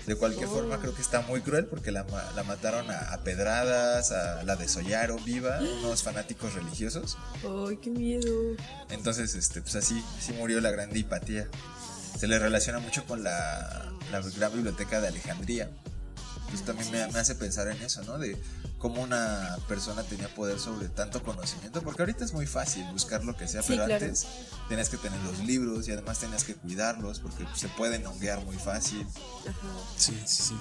[0.07, 0.53] De cualquier Oh.
[0.55, 4.57] forma creo que está muy cruel porque la, la mataron a, a pedradas, a, la
[4.57, 7.19] desollaron viva, unos fanáticos religiosos.
[7.69, 8.57] Ay, qué miedo.
[8.89, 11.49] Entonces, este, pues así, así murió la grande hipatía.
[12.19, 15.71] Se le relaciona mucho con la, la gran biblioteca de Alejandría.
[16.51, 18.19] Pues también me, me hace pensar en eso, ¿no?
[18.19, 18.37] De
[18.79, 23.37] cómo una persona tenía poder sobre tanto conocimiento, porque ahorita es muy fácil buscar lo
[23.37, 24.05] que sea, Sí, pero claro.
[24.05, 24.27] antes
[24.69, 28.57] tenías que tener los libros y además tenías que cuidarlos porque se pueden honguear muy
[28.57, 29.07] fácil.
[29.49, 29.69] Ajá.
[29.97, 30.55] Sí, sí, sí.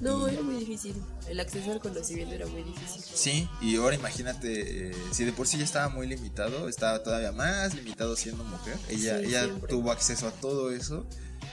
[0.00, 0.94] No, era muy difícil.
[1.26, 3.02] El acceso al conocimiento era muy difícil.
[3.02, 7.32] Sí, y ahora imagínate, eh, si de por sí ya estaba muy limitado, estaba todavía
[7.32, 8.76] más limitado siendo mujer.
[8.90, 9.68] Ella, Sí, ella siempre.
[9.68, 11.06] tuvo acceso a todo eso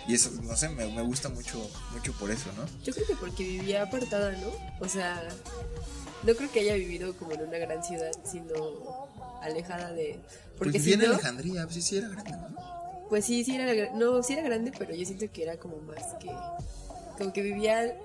[0.08, 2.66] y eso, no sé, me, me gusta mucho, mucho por eso, ¿no?
[2.84, 4.52] Yo creo que porque vivía apartada, ¿no?
[4.80, 5.24] O sea,
[6.24, 9.08] no creo que haya vivido como en una gran ciudad, sino
[9.42, 10.20] alejada de...
[10.58, 13.08] Porque si vivía en no, Alejandría, pues sí, sí era grande, ¿no?
[13.10, 16.16] pues sí, sí era, no, sí era grande, pero yo siento que era como más
[16.20, 16.32] que...
[17.18, 17.96] Como que vivía...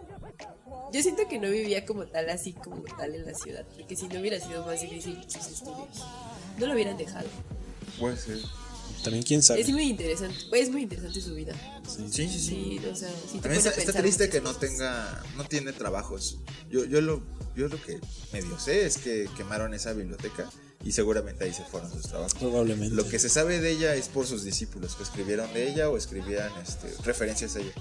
[0.92, 4.09] Yo siento que no vivía como tal, así como tal en la ciudad, porque si
[4.09, 6.05] no hubiera sido más difícil sus estudios.
[6.59, 7.28] No lo hubieran dejado.
[7.99, 8.38] Puede ser.
[9.03, 9.61] También quién sabe.
[9.61, 11.55] Es muy interesante, es muy interesante su vida.
[11.86, 12.38] Sí, sí, sí.
[12.38, 15.72] Sí, o sea, sí te También pone a está, triste que no tenga, no tiene
[15.72, 16.38] trabajos.
[16.70, 17.22] Yo, yo lo,
[17.57, 18.01] yo lo que
[18.32, 20.51] medio sé es que quemaron esa biblioteca
[20.84, 22.34] y seguramente ahí se fueron sus trabajos.
[22.34, 22.94] Probablemente.
[22.94, 25.96] Lo que se sabe de ella es por sus discípulos que escribieron de ella o
[25.96, 27.72] escribían este, referencias a ella.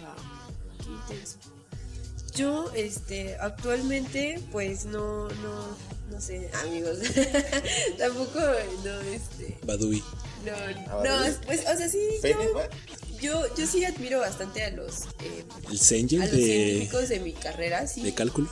[0.00, 1.38] Wow, qué intenso.
[2.34, 5.76] Yo, este, actualmente, pues no, no,
[6.10, 6.98] no sé, amigos.
[7.98, 8.40] Tampoco,
[8.84, 10.02] no, este, Badui.
[10.44, 10.52] no,
[10.88, 12.36] Ah, no, pues, o sea, sí, yo,
[13.20, 17.20] yo, yo sí admiro bastante a los, eh, El a Sengel los de, científicos de
[17.20, 18.02] mi carrera, sí.
[18.02, 18.48] de cálculo.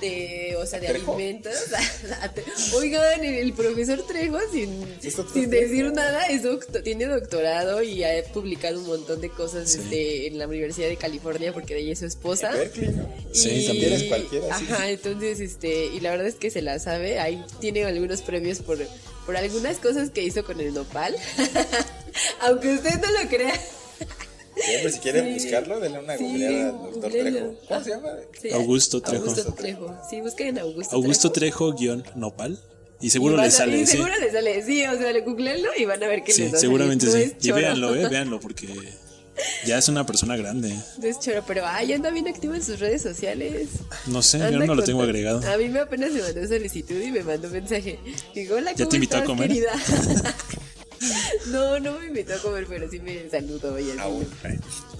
[0.00, 1.14] De, o sea, de ¿Trejo?
[1.14, 1.52] alimentos.
[2.74, 8.04] Oigan, el profesor Trejo, sin, ¿Es doctor sin decir nada, es docto- tiene doctorado y
[8.04, 9.78] ha publicado un montón de cosas Sí.
[9.82, 12.50] este, en la Universidad de California porque de ella es su esposa.
[12.52, 13.08] Berkeley, ¿no?
[13.32, 14.66] Sí, Y- también es cualquiera, sí.
[14.70, 17.18] Ajá, entonces, este, y la verdad es que se la sabe.
[17.18, 18.78] Ahí tiene algunos premios por,
[19.26, 21.16] por algunas cosas que hizo con el nopal.
[22.40, 23.54] Aunque usted no lo crea.
[24.64, 25.44] Siempre si quieren Sí.
[25.44, 27.10] buscarlo, denle una Sí, googleada al doctor.
[27.10, 27.54] Trejo.
[27.68, 28.08] ¿Cómo se llama?
[28.40, 29.24] Sí, Augusto Trejo.
[29.24, 29.96] Augusto Trejo.
[30.10, 31.68] Sí, busquen Augusto, Augusto Trejo.
[31.70, 32.58] Trejo guion Nopal.
[33.00, 33.92] Y seguro le sale, y sí.
[33.92, 36.54] Seguro le sale, sí, o sea, le googleenlo y van a ver que Sí, les
[36.54, 37.36] va a seguramente salir.
[37.38, 37.48] sí.
[37.48, 38.66] Y véanlo, eh, véanlo, porque
[39.64, 40.74] ya es una persona grande.
[41.00, 43.68] Es choro, pero ay, anda bien activo en sus redes sociales.
[44.06, 45.40] No sé, yo no lo tengo agregado.
[45.48, 48.00] A mí me apenas me mandó solicitud y me mandó mensaje.
[48.34, 49.46] Digo, hola, ¿Ya ¿cómo te invitó a comer?
[49.46, 49.70] querida?
[51.48, 54.26] no, no me invitó a comer, pero sí me saludó y así.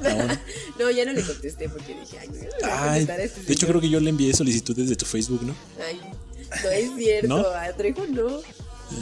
[0.79, 3.53] No, ya no le contesté porque dije, ay, no, voy a Ay, a este de
[3.53, 5.55] hecho creo que yo le envié solicitudes de tu Facebook, ¿no?
[5.87, 6.01] Ay,
[6.63, 7.47] no es cierto, ¿No?
[7.49, 8.41] a Trejo no.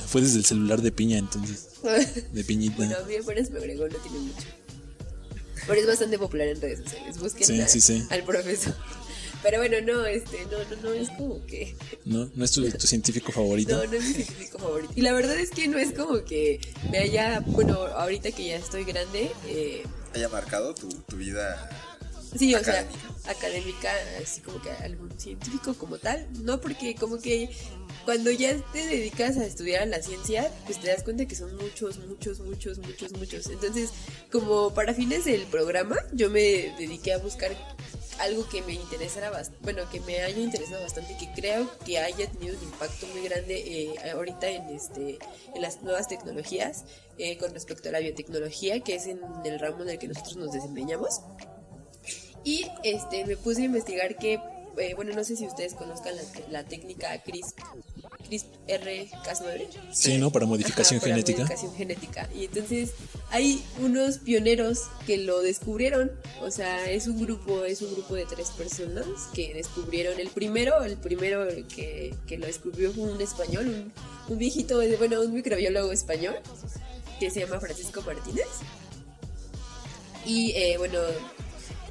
[0.08, 1.66] Fue desde el celular de piña, entonces.
[2.32, 2.76] De piñita.
[2.78, 4.46] bueno, mí apenas me agregó, no tiene mucho.
[5.66, 7.18] Pero es bastante popular en redes sociales.
[7.18, 8.04] Busquen Sí, a- sí, sí.
[8.10, 8.74] al profesor.
[9.48, 11.76] Pero bueno, no, este, no, no, no, es como que.
[12.04, 12.28] ¿No?
[12.34, 13.76] ¿No es tu, tu científico favorito?
[13.76, 14.92] No, no es mi científico favorito.
[14.96, 17.38] Y la verdad es que no es como que me haya.
[17.46, 19.84] Bueno, ahorita que ya estoy grande, eh,
[20.14, 21.70] Haya marcado tu, tu vida.
[22.36, 22.98] Sí, o Académica.
[23.22, 27.48] sea, académica, así como que algún científico como tal, no porque como que
[28.04, 31.54] cuando ya te dedicas a estudiar a la ciencia, pues te das cuenta que son
[31.56, 33.46] muchos, muchos, muchos, muchos, muchos.
[33.46, 33.90] Entonces,
[34.32, 37.52] como para fines del programa, yo me dediqué a buscar
[38.18, 42.28] algo que me interesara bastante, bueno, que me haya interesado bastante, que creo que haya
[42.30, 45.18] tenido un impacto muy grande eh, ahorita en este,
[45.54, 46.84] en las nuevas tecnologías,
[47.18, 50.36] eh, con respecto a la biotecnología, que es en el ramo en el que nosotros
[50.36, 51.20] nos desempeñamos.
[52.44, 54.40] Y este, me puse a investigar que,
[54.78, 57.58] eh, bueno, no sé si ustedes conozcan la, la técnica CRISP,
[58.28, 59.68] CRISP-R-Cas9.
[59.92, 60.30] Sí, ¿no?
[60.30, 61.38] Para modificación Ajá, para genética.
[61.42, 62.28] modificación genética.
[62.34, 62.90] Y entonces
[63.30, 66.12] hay unos pioneros que lo descubrieron.
[66.42, 70.18] O sea, es un grupo, es un grupo de tres personas que descubrieron.
[70.20, 73.92] El primero, el primero que, que lo descubrió fue un español, un,
[74.32, 76.36] un viejito, bueno, un microbiólogo español
[77.18, 78.46] que se llama Francisco Martínez.
[80.24, 80.98] Y eh, bueno,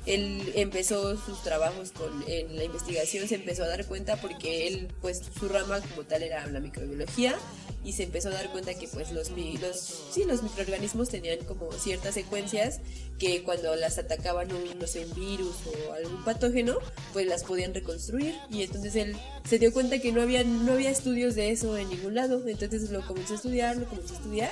[0.05, 4.87] él empezó sus trabajos con en la investigación, se empezó a dar cuenta porque él,
[5.01, 7.35] pues su rama como tal era la microbiología
[7.83, 11.71] y se empezó a dar cuenta que pues los, los, sí, los microorganismos tenían como
[11.71, 12.79] ciertas secuencias
[13.19, 16.77] que cuando las atacaban un, no sé, virus o algún patógeno,
[17.13, 19.15] pues las podían reconstruir y entonces él
[19.47, 22.89] se dio cuenta que no había, no había estudios de eso en ningún lado, entonces
[22.89, 24.51] lo comenzó a estudiar, lo comenzó a estudiar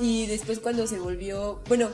[0.00, 1.90] y después cuando se volvió, bueno,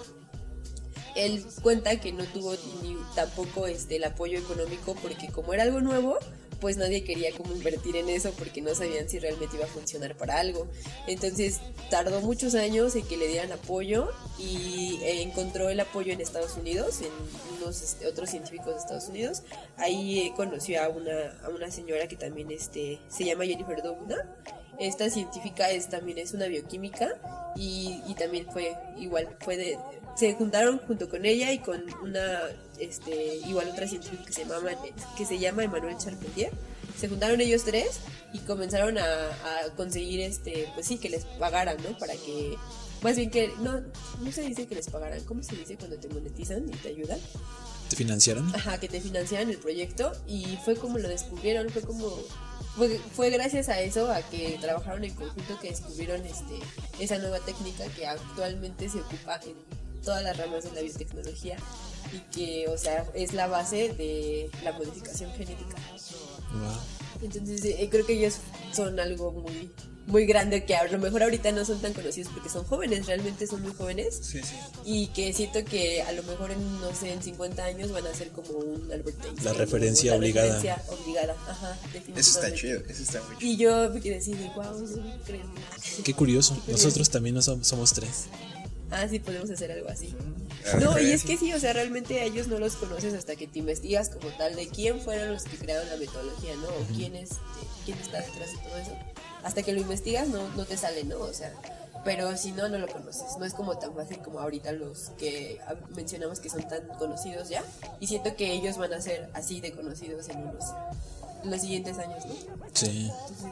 [1.16, 5.80] él cuenta que no tuvo ni tampoco este el apoyo económico porque como era algo
[5.80, 6.18] nuevo
[6.60, 10.14] pues nadie quería como invertir en eso porque no sabían si realmente iba a funcionar
[10.14, 10.68] para algo.
[11.06, 16.56] Entonces tardó muchos años en que le dieran apoyo y encontró el apoyo en Estados
[16.56, 17.10] Unidos en
[17.56, 19.42] unos este, otros científicos de Estados Unidos.
[19.76, 24.16] Ahí eh, conoció a una a una señora que también este se llama Jennifer Doudna
[24.80, 27.08] esta científica es también es una bioquímica
[27.54, 29.78] y, y también fue igual fue de
[30.16, 32.40] se juntaron junto con ella y con una
[32.78, 34.70] este igual otra científica que se llama
[35.16, 36.50] que se llama Emmanuel Charpentier.
[36.98, 38.00] Se juntaron ellos tres
[38.32, 42.56] y comenzaron a, a conseguir este pues sí que les pagaran no para que
[43.02, 43.80] más bien que no
[44.20, 47.18] no se dice que les pagaran cómo se dice cuando te monetizan y te ayudan
[47.90, 48.54] ¿Te financiaron?
[48.54, 52.06] Ajá, que te financiaran el proyecto y fue como lo descubrieron, fue como
[52.76, 56.60] fue, fue gracias a eso, a que trabajaron en conjunto que descubrieron este
[56.98, 59.56] esa nueva técnica que actualmente se ocupa en
[60.02, 61.56] todas las ramas de la biotecnología
[62.12, 65.76] y que, o sea, es la base de la modificación genética.
[67.22, 68.36] Entonces, eh, creo que ellos
[68.72, 69.70] son algo muy
[70.06, 73.46] muy grande que a lo mejor ahorita no son tan conocidos porque son jóvenes, realmente
[73.46, 74.54] son muy jóvenes Sí, sí.
[74.84, 78.14] y que siento que a lo mejor en, no sé, en 50 años van a
[78.14, 79.44] ser como un Albert Einstein.
[79.44, 80.54] La referencia obligada.
[80.56, 82.20] referencia obligada, ajá, definitivamente.
[82.22, 83.52] Eso está chido, eso está muy chido.
[83.52, 85.46] Y yo me quedé así de, wow, no creo.
[86.04, 86.60] Qué curioso.
[86.66, 88.24] Nosotros también no som- somos tres.
[88.90, 90.14] Ah, sí, podemos hacer algo así.
[90.64, 93.36] La No, y es que sí, o sea, realmente a ellos no los conoces hasta
[93.36, 96.68] que te investigas como tal de quién fueron los que crearon la metodología, ¿no?
[96.68, 97.30] O quién, es,
[97.84, 98.96] quién está detrás de todo eso.
[99.42, 101.18] Hasta que lo investigas no, no te sale, ¿no?
[101.20, 101.52] O sea,
[102.04, 103.36] pero si no, no lo conoces.
[103.38, 107.48] No es como tan fácil como ahorita los que ah, mencionamos que son tan conocidos
[107.48, 107.62] ya.
[108.00, 110.64] Y siento que ellos van a ser así de conocidos en unos
[111.44, 112.34] los siguientes años, ¿no?
[112.72, 113.10] Sí.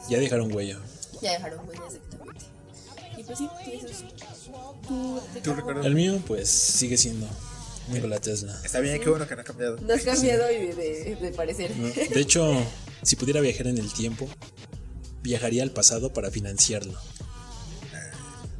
[0.09, 0.79] Ya dejaron huella.
[1.21, 2.45] Ya dejaron huella exactamente.
[3.17, 4.03] Y pues sí, eso es.
[4.87, 5.85] ¿Tú, ¿Tú recuerdas?
[5.85, 7.27] El mío, pues, sigue siendo
[7.89, 8.59] Nikola Tesla.
[8.63, 9.77] Está bien, qué bueno que no ha cambiado.
[9.77, 11.75] No has cambiado de, de, de parecer.
[11.75, 11.87] ¿no?
[11.87, 12.55] De hecho,
[13.03, 14.27] si pudiera viajar en el tiempo,
[15.21, 16.97] viajaría al pasado para financiarlo.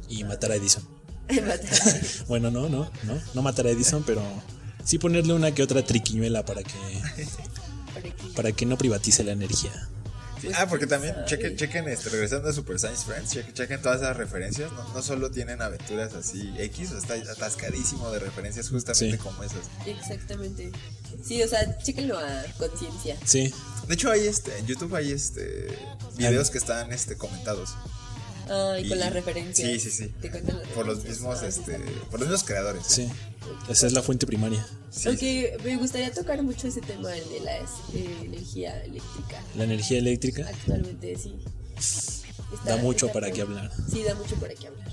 [0.08, 0.86] Y matar a Edison.
[2.28, 4.22] Bueno, no, no, no, no matar a Edison, pero
[4.84, 6.72] sí ponerle una que otra triquiñuela para que,
[8.34, 9.88] para que no privatice la energía.
[10.40, 14.00] Sí, Ah, porque también, chequen, chequen este, regresando a Super Science Friends, chequen, chequen todas
[14.00, 14.72] esas referencias.
[14.72, 19.22] No, no solo tienen aventuras así X, está atascadísimo de referencias justamente Sí.
[19.22, 19.60] como esas.
[19.86, 20.72] Exactamente.
[21.22, 23.16] Sí, o sea, chéquenlo a conciencia.
[23.24, 23.52] Sí,
[23.86, 25.66] De hecho, hay este, en YouTube hay este
[26.16, 27.74] videos que están este, comentados
[28.50, 29.68] Ah, y, Y- con las referencias.
[29.68, 30.08] sí, sí, sí.
[30.20, 30.42] Te las
[30.74, 31.78] por los mismos, Ah, este,
[32.10, 32.82] por los mismos creadores.
[32.86, 33.08] sí.
[33.68, 34.64] Esa es la fuente primaria.
[34.90, 39.42] Sí, Aunque me gustaría tocar mucho ese tema el de la eh, energía eléctrica.
[39.56, 41.34] La energía eléctrica Actualmente sí.
[42.52, 43.70] Está- da mucho para qué hablar.
[43.90, 44.88] Sí, da mucho para qué hablar.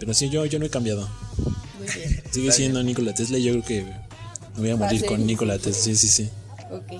[0.00, 1.08] Pero sí, yo, yo no he cambiado.
[1.78, 2.22] Muy bien.
[2.30, 3.82] Sigue siendo Nikola Tesla y yo creo que
[4.54, 5.58] me voy a morir con Nikola.
[5.58, 5.82] Tesla.
[5.82, 6.30] Sí, sí, sí.
[6.70, 6.92] Ok.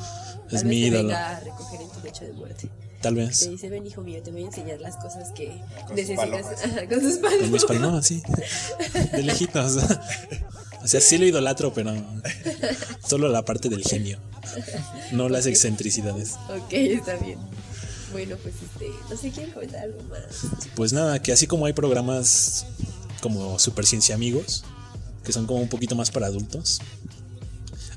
[0.50, 1.08] Es Tal mi ídolo.
[1.08, 2.68] venga a recoger en tu lecho de muerte.
[3.00, 3.48] Tal Te vez.
[3.48, 5.46] dice, ven hijo mío, te voy a enseñar las cosas que
[5.86, 6.26] Con sus necesitas.
[6.28, 6.46] palomas.
[6.64, 8.06] Ajá, con sus Con mis palomas.
[8.06, 8.22] sí.
[9.12, 9.76] De lejitos.
[10.82, 11.92] O sea, sí lo idolatro, pero
[13.06, 14.18] solo la parte del genio.
[15.12, 16.34] No las excentricidades.
[16.48, 17.38] Ok, está bien.
[18.12, 20.46] Bueno, pues este, no sé, ¿quieren comentar algo más?
[20.74, 22.64] Pues nada, que así como hay programas
[23.20, 24.64] como Super Ciencia Amigos,
[25.24, 26.80] que son como un poquito más para adultos,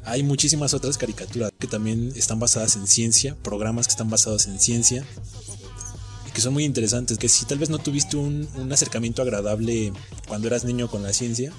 [0.06, 4.60] hay muchísimas otras caricaturas que también están basadas en ciencia, programas que están basados en
[4.60, 5.06] ciencia,
[6.28, 9.94] y que son muy interesantes, que si tal vez no tuviste un, un acercamiento agradable
[10.28, 11.52] cuando eras niño con la ciencia,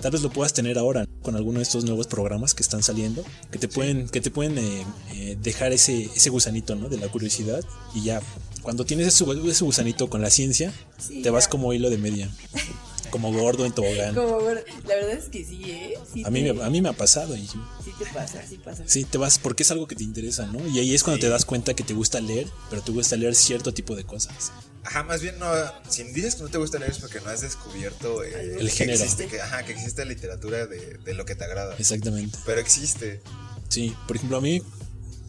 [0.00, 3.24] tal vez lo puedas tener ahora con alguno de estos nuevos programas que están saliendo,
[3.50, 6.88] que te pueden, que te pueden eh, eh, dejar ese, ese gusanito ¿no?
[6.88, 7.64] de la curiosidad
[7.94, 8.20] y ya,
[8.62, 11.50] cuando tienes ese, ese gusanito con la ciencia, Sí, te vas ya.
[11.50, 12.30] como hilo de media,
[13.10, 14.14] como gordo en tobogán.
[14.14, 15.94] Como, la verdad es que sí, ¿eh?
[16.12, 17.58] Sí A mí, te, me- a mí me ha pasado y sí
[17.98, 18.84] te pasa, sí pasa.
[18.86, 20.66] sí, te vas porque es algo que te interesa, ¿no?
[20.68, 21.22] Y ahí es cuando Sí.
[21.22, 24.52] te das cuenta que te gusta leer, pero te gusta leer cierto tipo de cosas.
[24.84, 25.46] Ajá, más bien no,
[25.88, 28.76] si dices que no te gusta leer es porque no has descubierto eh, El que
[28.76, 28.98] género.
[29.02, 31.76] Existe, que, ajá, que existe literatura de, de lo que te agrada.
[31.78, 32.38] Exactamente.
[32.46, 33.20] Pero existe.
[33.68, 34.62] Sí, por ejemplo, a mí,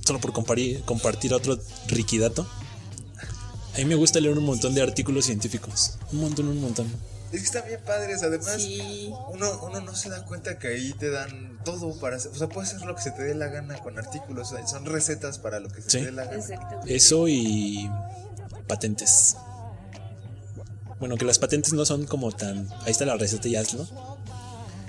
[0.06, 2.48] solo por compartir, compartir otro riquidato,
[3.74, 5.98] a mí me gusta leer un montón de artículos científicos.
[6.14, 6.88] Un montón, un montón.
[7.32, 8.56] Es que están bien padres, además.
[8.62, 9.12] Sí.
[9.30, 12.32] Uno, uno no se da cuenta que ahí te dan todo para hacer.
[12.32, 14.52] O sea, puedes hacer lo que se te dé la gana con artículos.
[14.52, 15.98] o sea, son recetas para lo que se Sí.
[16.00, 16.44] te dé la gana.
[16.88, 17.90] Eso y
[18.68, 19.36] patentes.
[21.00, 22.68] Bueno, que las patentes no son como tan.
[22.82, 23.88] Ahí está la receta y hazlo.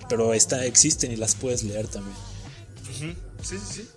[0.09, 2.17] Pero esta, existen y las puedes leer también.
[2.99, 3.89] Sí, sí, sí.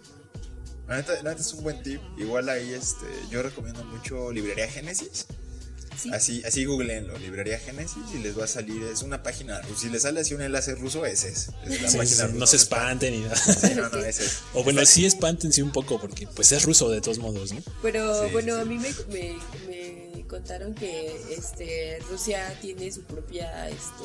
[0.87, 2.01] La neta, la neta es un buen tip.
[2.19, 5.25] Igual ahí este, yo recomiendo mucho Librería Génesis.
[6.01, 6.09] Sí.
[6.13, 10.01] Así, así googleenlo, Librería Génesis, y les va a salir, es una página, si les
[10.03, 11.49] sale así un enlace ruso, ese es.
[11.65, 13.35] es la Sí, página sí, rusa, no se espanten ni nada.
[13.35, 14.39] Sí, no, no, ese es.
[14.53, 17.61] O bueno, sí espántense un poco porque pues es ruso de todos modos, ¿no?
[17.81, 18.61] Pero Sí, bueno, sí.
[18.61, 19.37] a mí me, me,
[20.15, 24.03] me contaron que este Rusia tiene su propia este,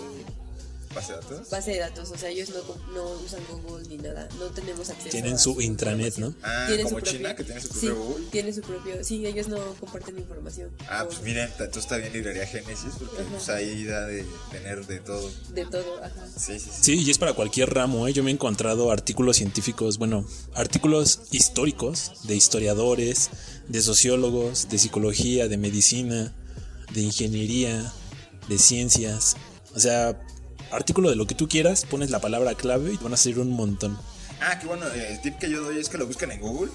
[0.95, 1.51] Base de datos.
[1.51, 5.11] base de datos, o sea, ellos no, no usan Google ni nada, no tenemos acceso
[5.11, 6.35] Tienen a su intranet, ¿no?
[6.43, 8.27] Ah, Tienen como su China, que tiene su Sí, propio Google.
[8.31, 10.71] tiene su propio, sí, ellos no comparten información.
[10.89, 14.87] Ah, o pues miren, entonces está bien Librería Génesis, porque pues ahí da de tener
[14.87, 15.31] de todo.
[15.53, 16.27] De todo, ajá.
[16.37, 16.79] Sí, sí, sí.
[16.81, 18.13] Sí, y es para cualquier ramo, ¿eh?
[18.13, 23.31] Yo me he encontrado artículos científicos, bueno, artículos históricos de historiadores,
[23.69, 26.35] de sociólogos, de psicología, de medicina,
[26.95, 27.93] de ingeniería,
[28.49, 29.37] de ciencias.
[29.75, 30.19] O sea,
[30.71, 33.53] artículo de lo que tú quieras, pones la palabra clave y van a salir un
[33.53, 33.99] montón.
[34.41, 36.71] Ah, qué bueno, el tip que yo doy es que lo busquen en Google,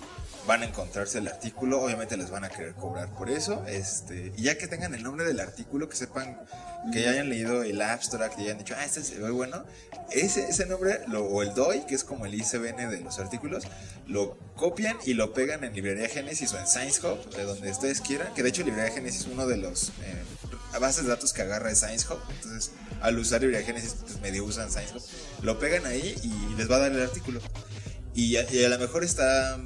[0.48, 4.44] van a encontrarse el artículo, obviamente les van a querer cobrar por eso, este, y
[4.44, 6.38] ya que tengan el nombre del artículo, que sepan,
[6.92, 9.64] que ya hayan leído el abstract y hayan dicho, ah, este es muy bueno,
[10.12, 13.64] ese, ese nombre, lo, o el DOI, que es como el ICBN de los artículos,
[14.08, 18.02] lo copian y lo pegan en Librería Génesis o en Science Hub, de donde ustedes
[18.02, 20.24] quieran, que de hecho Librería Génesis es uno de los eh,
[20.80, 22.72] bases de datos que agarra de Science Hub, entonces
[23.02, 25.04] al usar Librería Génesis, pues medio usan Science Hub,
[25.44, 27.40] lo pegan ahí y les va a dar el artículo.
[28.16, 29.60] Y a, y a lo mejor está,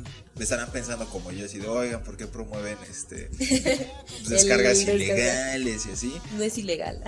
[0.43, 5.85] estarán pensando como yo, así de, oigan, ¿por qué promueven este pues, descargas El ilegales
[5.85, 6.21] y así?
[6.35, 7.01] No es ilegal.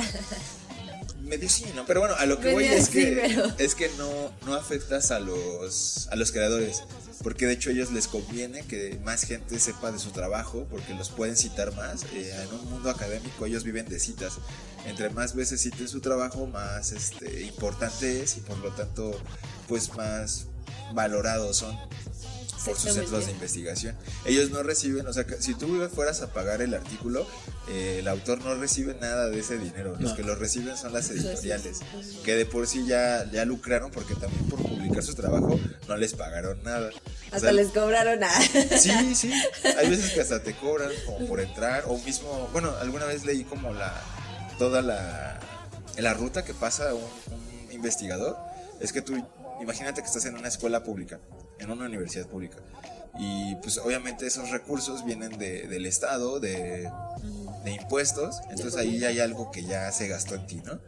[1.21, 1.85] Medio sí, ¿no?
[1.85, 5.11] Pero bueno, a lo que voy es sí, que, pero- es que no, no afectas
[5.11, 6.83] a los, a los creadores.
[7.21, 10.93] Porque de hecho a ellos les conviene que más gente sepa de su trabajo, porque
[10.93, 12.03] los pueden citar más.
[12.13, 14.37] Eh, en un mundo académico ellos viven de citas.
[14.85, 19.11] Entre más veces citen su trabajo, más este, importante es y por lo tanto,
[19.67, 20.45] pues más
[20.93, 21.77] valorados son
[22.65, 23.95] por sus centros de investigación.
[24.25, 27.25] Ellos no reciben, o sea, si tú fueras a pagar el artículo,
[27.69, 29.95] eh, el autor no recibe nada de ese dinero.
[29.99, 30.15] Los No.
[30.15, 31.79] que lo reciben son las editoriales,
[32.23, 36.13] que de por sí ya, ya lucraron porque también por publicar su trabajo no les
[36.13, 36.89] pagaron nada.
[36.89, 38.31] O Hasta sea, les cobraron a.
[38.77, 39.31] Sí, sí.
[39.77, 43.43] Hay veces que hasta te cobran como por entrar o mismo, bueno, alguna vez leí
[43.43, 43.93] como la
[44.57, 45.39] toda la
[45.97, 48.35] la ruta que pasa un, un investigador.
[48.79, 49.13] Es que tú
[49.61, 51.19] imagínate que estás en una escuela pública,
[51.59, 52.57] en una universidad pública.
[53.19, 56.89] Y pues obviamente esos recursos vienen de- del Estado, de,
[57.65, 60.79] de impuestos, entonces ahí hay algo que ya se gastó en ti, ¿no?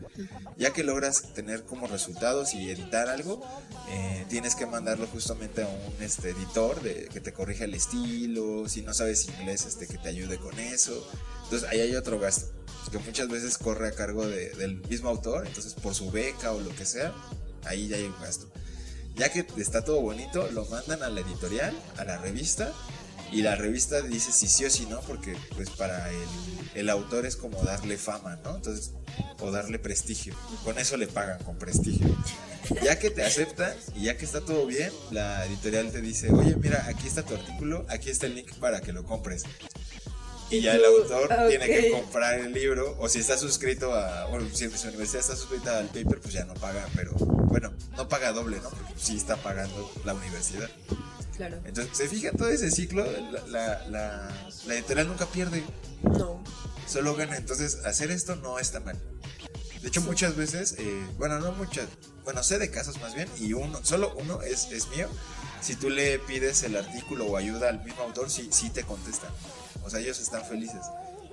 [0.55, 3.41] Ya que logras tener como resultados y editar algo,
[3.89, 8.69] eh, tienes que mandarlo justamente a un este, editor de, que te corrija el estilo,
[8.69, 11.05] si no sabes inglés, este, que te ayude con eso.
[11.45, 12.45] Entonces ahí hay otro gasto,
[12.91, 16.61] que muchas veces corre a cargo de- del mismo autor, entonces por su beca o
[16.61, 17.13] lo que sea,
[17.65, 18.49] ahí ya hay un gasto.
[19.15, 22.73] Ya que está todo bonito, lo mandan a la editorial, a la revista,
[23.31, 26.27] y la revista dice si sí o si no, porque pues para el,
[26.75, 28.55] el autor es como darle fama, ¿no?
[28.55, 28.91] Entonces,
[29.39, 30.35] o darle prestigio.
[30.63, 32.07] Con eso le pagan, con prestigio.
[32.83, 36.55] Ya que te aceptan y ya que está todo bien, la editorial te dice, oye,
[36.57, 39.43] mira, aquí está tu artículo, aquí está el link para que lo compres.
[40.51, 44.47] Y ya el autor tiene que comprar el libro, o si está suscrito a, bueno,
[44.53, 48.31] si su universidad está suscrita al paper, pues ya no paga, pero bueno, no paga
[48.33, 48.69] doble, ¿no?
[48.69, 50.69] Porque sí está pagando la universidad.
[51.37, 51.57] Claro.
[51.65, 54.29] Entonces, se fija todo ese ciclo, la, la, la,
[54.67, 55.63] la editorial nunca pierde,
[56.03, 56.43] No.
[56.85, 57.37] solo gana.
[57.37, 58.97] Entonces, hacer esto no está mal.
[59.81, 61.87] De hecho, muchas veces, eh, bueno, no muchas,
[62.23, 65.07] bueno, sé de casos más bien, y uno, solo uno es, es mío.
[65.61, 69.29] Si tú le pides el artículo o ayuda al mismo autor, sí, sí te contestan.
[69.83, 70.81] O sea, ellos están felices.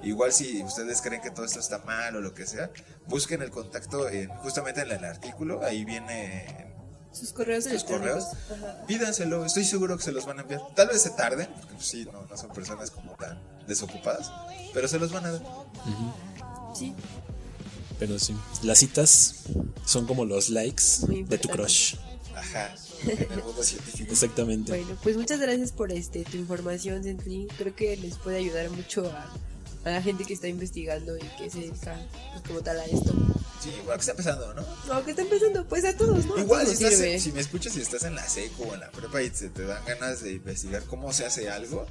[0.03, 2.71] Igual si ustedes creen que todo esto está mal o lo que sea,
[3.07, 6.67] busquen el contacto en- justamente en el artículo, ahí viene
[7.13, 8.25] Sus correos Sus correos.
[8.51, 8.85] Ajá.
[8.87, 10.61] Pídanselo, estoy seguro que se los van a enviar.
[10.77, 14.31] Tal vez se tarden, porque pues, sí, no, no son personas como tan desocupadas,
[14.73, 15.43] pero se los van a dar.
[16.77, 16.95] Sí.
[17.99, 19.35] Pero sí, las citas
[19.85, 21.97] son como los likes de tu crush.
[22.35, 24.13] Ajá, en el mundo científico.
[24.13, 24.71] Exactamente.
[24.71, 27.49] Bueno, pues muchas gracias por este tu información, Sentry.
[27.59, 29.29] Creo que les puede ayudar mucho a,
[29.85, 32.01] a la gente que está investigando y que se dedica
[32.33, 33.13] pues, como tal a esto.
[33.61, 34.65] Sí, bueno, que está empezando, ¿no?
[34.87, 36.39] No, que está empezando, pues a todos, ¿no?
[36.39, 38.91] Igual, si, todos estás, si me escuchas y estás en la seco o en la
[38.91, 41.87] prepa y se te dan ganas de investigar cómo se hace algo,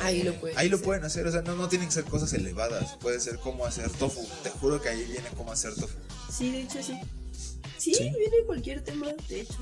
[0.00, 0.84] Ahí lo pueden ahí lo hacer.
[0.86, 1.26] pueden hacer.
[1.26, 2.96] O sea, no, no tienen que ser cosas elevadas.
[3.00, 4.26] Puede ser cómo hacer tofu.
[4.42, 5.96] Te juro que ahí viene cómo hacer tofu.
[6.30, 6.98] Sí, de hecho sí.
[7.78, 8.10] Sí, Sí.
[8.18, 9.56] viene cualquier tema, de hecho.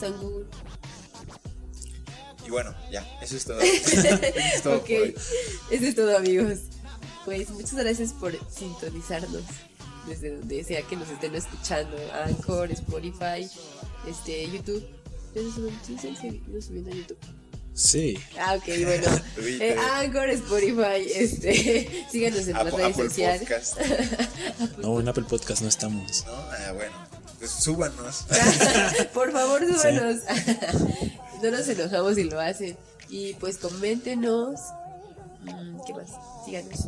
[0.00, 0.46] San Google.
[2.46, 3.58] Y bueno, ya, eso es todo.
[3.60, 4.88] Eso es todo ok,
[5.70, 6.58] eso es todo amigos.
[7.24, 9.42] Pues muchas gracias por sintonizarnos
[10.06, 11.96] desde donde sea que nos estén escuchando.
[12.24, 13.48] Anchor, Spotify,
[14.08, 14.86] este, YouTube.
[15.34, 17.18] ¿Ya se suben- sí, se han seguido subiendo a YouTube?
[17.76, 18.18] Sí.
[18.38, 19.06] Ah, ok, bueno.
[19.60, 23.40] Eh, Anchor, Spotify, este, síganos en las redes sociales.
[23.40, 23.76] Podcast.
[24.78, 26.24] No, en Apple Podcast no estamos.
[26.26, 26.32] ¿No?
[26.32, 26.92] Ah, bueno.
[27.38, 28.24] Pues súbanos.
[29.12, 30.22] Por favor, súbanos.
[31.42, 32.76] no nos enojamos si lo hacen.
[33.10, 34.58] Y pues coméntenos.
[35.42, 36.10] Mm, ¿Qué más?
[36.46, 36.80] Síganos.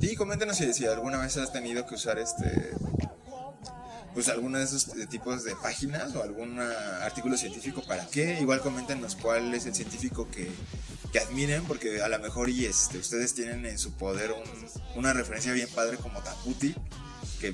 [0.00, 2.72] Sí, coméntenos si, si alguna vez has tenido que usar este.
[4.14, 8.38] Pues alguno de esos eh, tipos de páginas o algún ah, artículo científico para qué.
[8.40, 10.48] Igual coméntenos cuál es el científico que,
[11.12, 15.12] que admiren, porque a lo mejor y este, ustedes tienen en su poder un- una
[15.12, 16.74] referencia bien padre como Taputi,
[17.40, 17.52] que,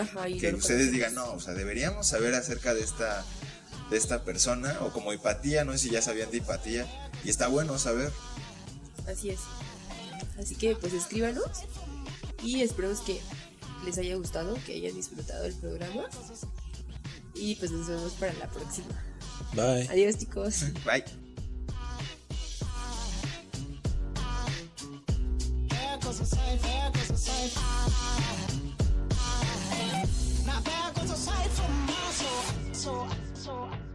[0.00, 3.24] Ajá, que no ustedes digan, no, o sea, deberíamos saber acerca de esta,
[3.90, 6.86] de esta persona, o como Hipatía, no sé si ya sabían de Hipatía,
[7.24, 8.10] y está bueno saber.
[9.06, 9.40] Así es.
[10.38, 11.44] Así que pues escríbanos
[12.42, 13.20] y esperemos que
[13.84, 16.04] les haya gustado, que hayan disfrutado el programa.
[17.34, 19.02] Y pues nos vemos para la próxima.
[19.54, 19.88] Bye.
[19.88, 20.64] Adiós, chicos.
[20.84, 21.04] Bye.
[33.50, 33.89] so